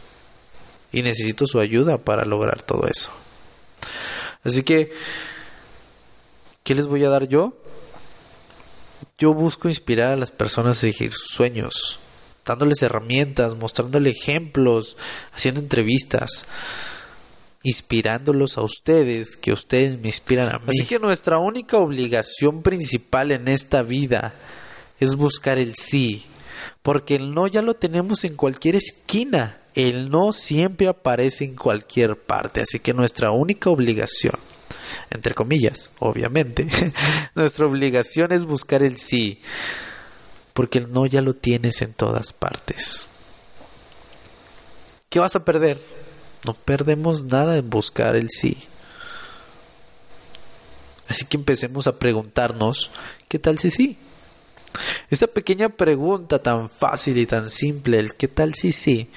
y 0.92 1.02
necesito 1.02 1.48
su 1.48 1.60
ayuda 1.60 1.98
para 1.98 2.24
lograr 2.24 2.62
todo 2.62 2.88
eso. 2.88 3.10
Así 4.44 4.62
que, 4.62 4.94
¿qué 6.64 6.76
les 6.76 6.86
voy 6.86 7.04
a 7.06 7.10
dar 7.10 7.28
yo? 7.28 7.58
Yo 9.18 9.34
busco 9.34 9.68
inspirar 9.68 10.12
a 10.12 10.16
las 10.16 10.30
personas 10.30 10.78
a 10.78 10.82
seguir 10.82 11.12
sus 11.12 11.32
sueños, 11.32 11.98
dándoles 12.46 12.82
herramientas, 12.82 13.56
mostrándoles 13.56 14.16
ejemplos, 14.16 14.98
haciendo 15.34 15.60
entrevistas, 15.60 16.46
inspirándolos 17.64 18.58
a 18.58 18.62
ustedes, 18.62 19.36
que 19.36 19.52
ustedes 19.52 20.00
me 20.00 20.10
inspiran 20.10 20.50
a 20.54 20.60
mí. 20.60 20.66
Así 20.70 20.86
que 20.86 21.00
nuestra 21.00 21.40
única 21.40 21.78
obligación 21.78 22.62
principal 22.62 23.32
en 23.32 23.48
esta 23.48 23.82
vida 23.82 24.36
es 25.00 25.16
buscar 25.16 25.58
el 25.58 25.76
sí, 25.76 26.26
porque 26.82 27.16
el 27.16 27.34
no 27.34 27.48
ya 27.48 27.62
lo 27.62 27.74
tenemos 27.74 28.24
en 28.24 28.36
cualquier 28.36 28.76
esquina 28.76 29.60
el 29.76 30.10
no 30.10 30.32
siempre 30.32 30.88
aparece 30.88 31.44
en 31.44 31.56
cualquier 31.56 32.18
parte, 32.18 32.62
así 32.62 32.80
que 32.80 32.94
nuestra 32.94 33.32
única 33.32 33.70
obligación, 33.70 34.36
entre 35.12 35.34
comillas, 35.34 35.92
obviamente, 36.00 36.68
nuestra 37.36 37.68
obligación 37.68 38.32
es 38.32 38.46
buscar 38.46 38.82
el 38.82 38.98
sí, 38.98 39.42
porque 40.56 40.78
el 40.78 40.92
no 40.92 41.06
ya 41.06 41.22
lo 41.22 41.34
tienes 41.34 41.82
en 41.82 41.92
todas 41.92 42.32
partes. 42.32 43.08
¿Qué 45.10 45.20
vas 45.20 45.36
a 45.36 45.44
perder? 45.44 45.86
No 46.46 46.54
perdemos 46.54 47.26
nada 47.26 47.58
en 47.58 47.70
buscar 47.70 48.16
el 48.16 48.30
sí. 48.30 48.58
Así 51.10 51.26
que 51.26 51.36
empecemos 51.36 51.88
a 51.88 52.00
preguntarnos, 52.00 52.90
¿qué 53.28 53.38
tal 53.38 53.60
si 53.60 53.70
sí? 53.70 53.98
Esa 55.10 55.28
pequeña 55.28 55.68
pregunta 55.68 56.42
tan 56.42 56.70
fácil 56.70 57.18
y 57.18 57.26
tan 57.26 57.52
simple, 57.52 58.00
el 58.00 58.16
¿qué 58.16 58.30
tal 58.30 58.56
si 58.56 58.72
sí? 58.72 59.10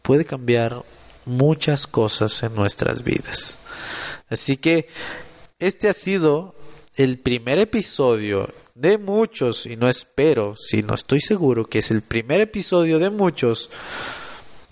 puede 0.00 0.24
cambiar 0.24 0.84
muchas 1.26 1.86
cosas 1.86 2.42
en 2.42 2.54
nuestras 2.54 3.04
vidas. 3.04 3.58
Así 4.30 4.56
que 4.56 4.88
este 5.58 5.90
ha 5.90 5.92
sido 5.92 6.54
el 6.96 7.18
primer 7.18 7.58
episodio 7.58 8.48
de 8.80 8.96
muchos, 8.96 9.66
y 9.66 9.76
no 9.76 9.88
espero, 9.88 10.56
sino 10.56 10.94
estoy 10.94 11.20
seguro 11.20 11.66
que 11.66 11.80
es 11.80 11.90
el 11.90 12.00
primer 12.00 12.40
episodio 12.40 12.98
de 12.98 13.10
muchos 13.10 13.68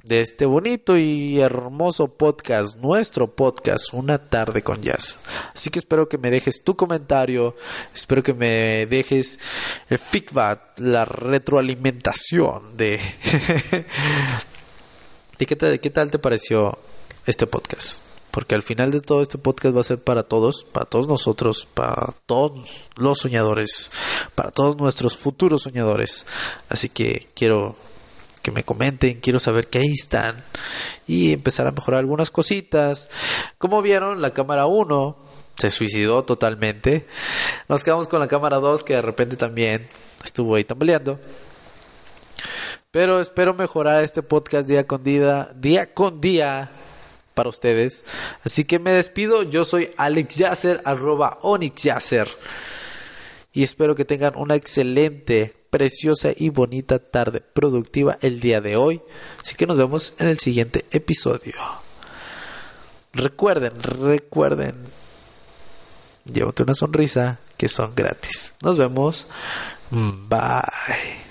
de 0.03 0.23
este 0.23 0.47
bonito 0.47 0.97
y 0.97 1.38
hermoso 1.38 2.09
podcast, 2.16 2.79
nuestro 2.79 3.35
podcast, 3.35 3.92
Una 3.92 4.16
tarde 4.16 4.62
con 4.62 4.81
jazz. 4.81 5.18
Así 5.55 5.68
que 5.68 5.81
espero 5.81 6.09
que 6.09 6.16
me 6.16 6.31
dejes 6.31 6.64
tu 6.64 6.75
comentario, 6.75 7.55
espero 7.94 8.23
que 8.23 8.33
me 8.33 8.87
dejes 8.87 9.38
el 9.90 9.99
feedback, 9.99 10.79
la 10.79 11.05
retroalimentación 11.05 12.79
de 12.79 12.99
¿Y 15.38 15.44
qué, 15.44 15.79
qué 15.79 15.90
tal 15.90 16.11
te 16.11 16.18
pareció 16.18 16.79
este 17.27 17.47
podcast? 17.47 18.08
Porque 18.38 18.55
al 18.55 18.62
final 18.62 18.92
de 18.92 19.01
todo 19.01 19.20
este 19.20 19.37
podcast 19.37 19.77
va 19.77 19.81
a 19.81 19.83
ser 19.83 19.98
para 19.98 20.22
todos, 20.22 20.62
para 20.70 20.87
todos 20.87 21.09
nosotros, 21.09 21.66
para 21.74 22.14
todos 22.24 22.68
los 22.94 23.18
soñadores, 23.18 23.90
para 24.37 24.53
todos 24.53 24.77
nuestros 24.77 25.16
futuros 25.16 25.62
soñadores. 25.62 26.24
Así 26.68 26.88
que 26.88 27.27
quiero 27.35 27.74
que 28.40 28.53
me 28.53 28.62
comenten, 28.62 29.18
quiero 29.18 29.40
saber 29.40 29.66
qué 29.66 29.79
ahí 29.79 29.90
están 29.92 30.44
y 31.09 31.33
empezar 31.33 31.66
a 31.66 31.72
mejorar 31.72 31.98
algunas 31.98 32.31
cositas. 32.31 33.11
Como 33.59 33.83
vieron, 33.83 34.22
la 34.22 34.31
cámara 34.31 34.66
1 34.66 35.16
se 35.57 35.70
suicidó 35.70 36.22
totalmente. 36.22 37.09
Nos 37.68 37.83
quedamos 37.83 38.07
con 38.07 38.20
la 38.20 38.29
cámara 38.29 38.59
2 38.59 38.85
que 38.85 38.94
de 38.94 39.03
repente 39.03 39.37
también 39.37 39.88
estuvo 40.24 40.55
ahí 40.55 40.62
tambaleando. 40.62 41.18
Pero 42.92 43.20
espero 43.20 43.53
mejorar 43.53 44.05
este 44.05 44.22
podcast 44.22 44.68
día 44.68 44.87
con 44.87 45.03
día, 45.03 45.51
día 45.57 45.92
con 45.92 46.20
día 46.20 46.70
para 47.38 47.51
ustedes. 47.51 48.03
Así 48.42 48.64
que 48.64 48.81
me 48.81 48.90
despido. 48.90 49.44
Yo 49.44 49.64
soy 49.64 49.90
Alex 49.96 50.35
Yasser, 50.35 50.83
arroba 50.85 51.38
Onyx 51.42 51.85
Yasser. 51.85 52.29
Y 53.53 53.62
espero 53.62 53.94
que 53.94 54.05
tengan 54.05 54.35
una 54.35 54.57
excelente, 54.57 55.55
preciosa 55.70 56.31
y 56.35 56.48
bonita 56.48 56.98
tarde 56.98 57.40
productiva 57.40 58.18
el 58.22 58.40
día 58.40 58.61
de 58.61 58.74
hoy. 58.74 59.01
Así 59.40 59.55
que 59.55 59.68
nos 59.68 59.77
vemos 59.77 60.14
en 60.18 60.27
el 60.27 60.40
siguiente 60.40 60.85
episodio. 60.90 61.55
Recuerden, 63.12 63.81
recuerden. 63.81 64.74
Llévate 66.24 66.64
una 66.64 66.74
sonrisa 66.74 67.38
que 67.57 67.68
son 67.68 67.94
gratis. 67.94 68.53
Nos 68.62 68.77
vemos. 68.77 69.29
Bye. 69.92 71.28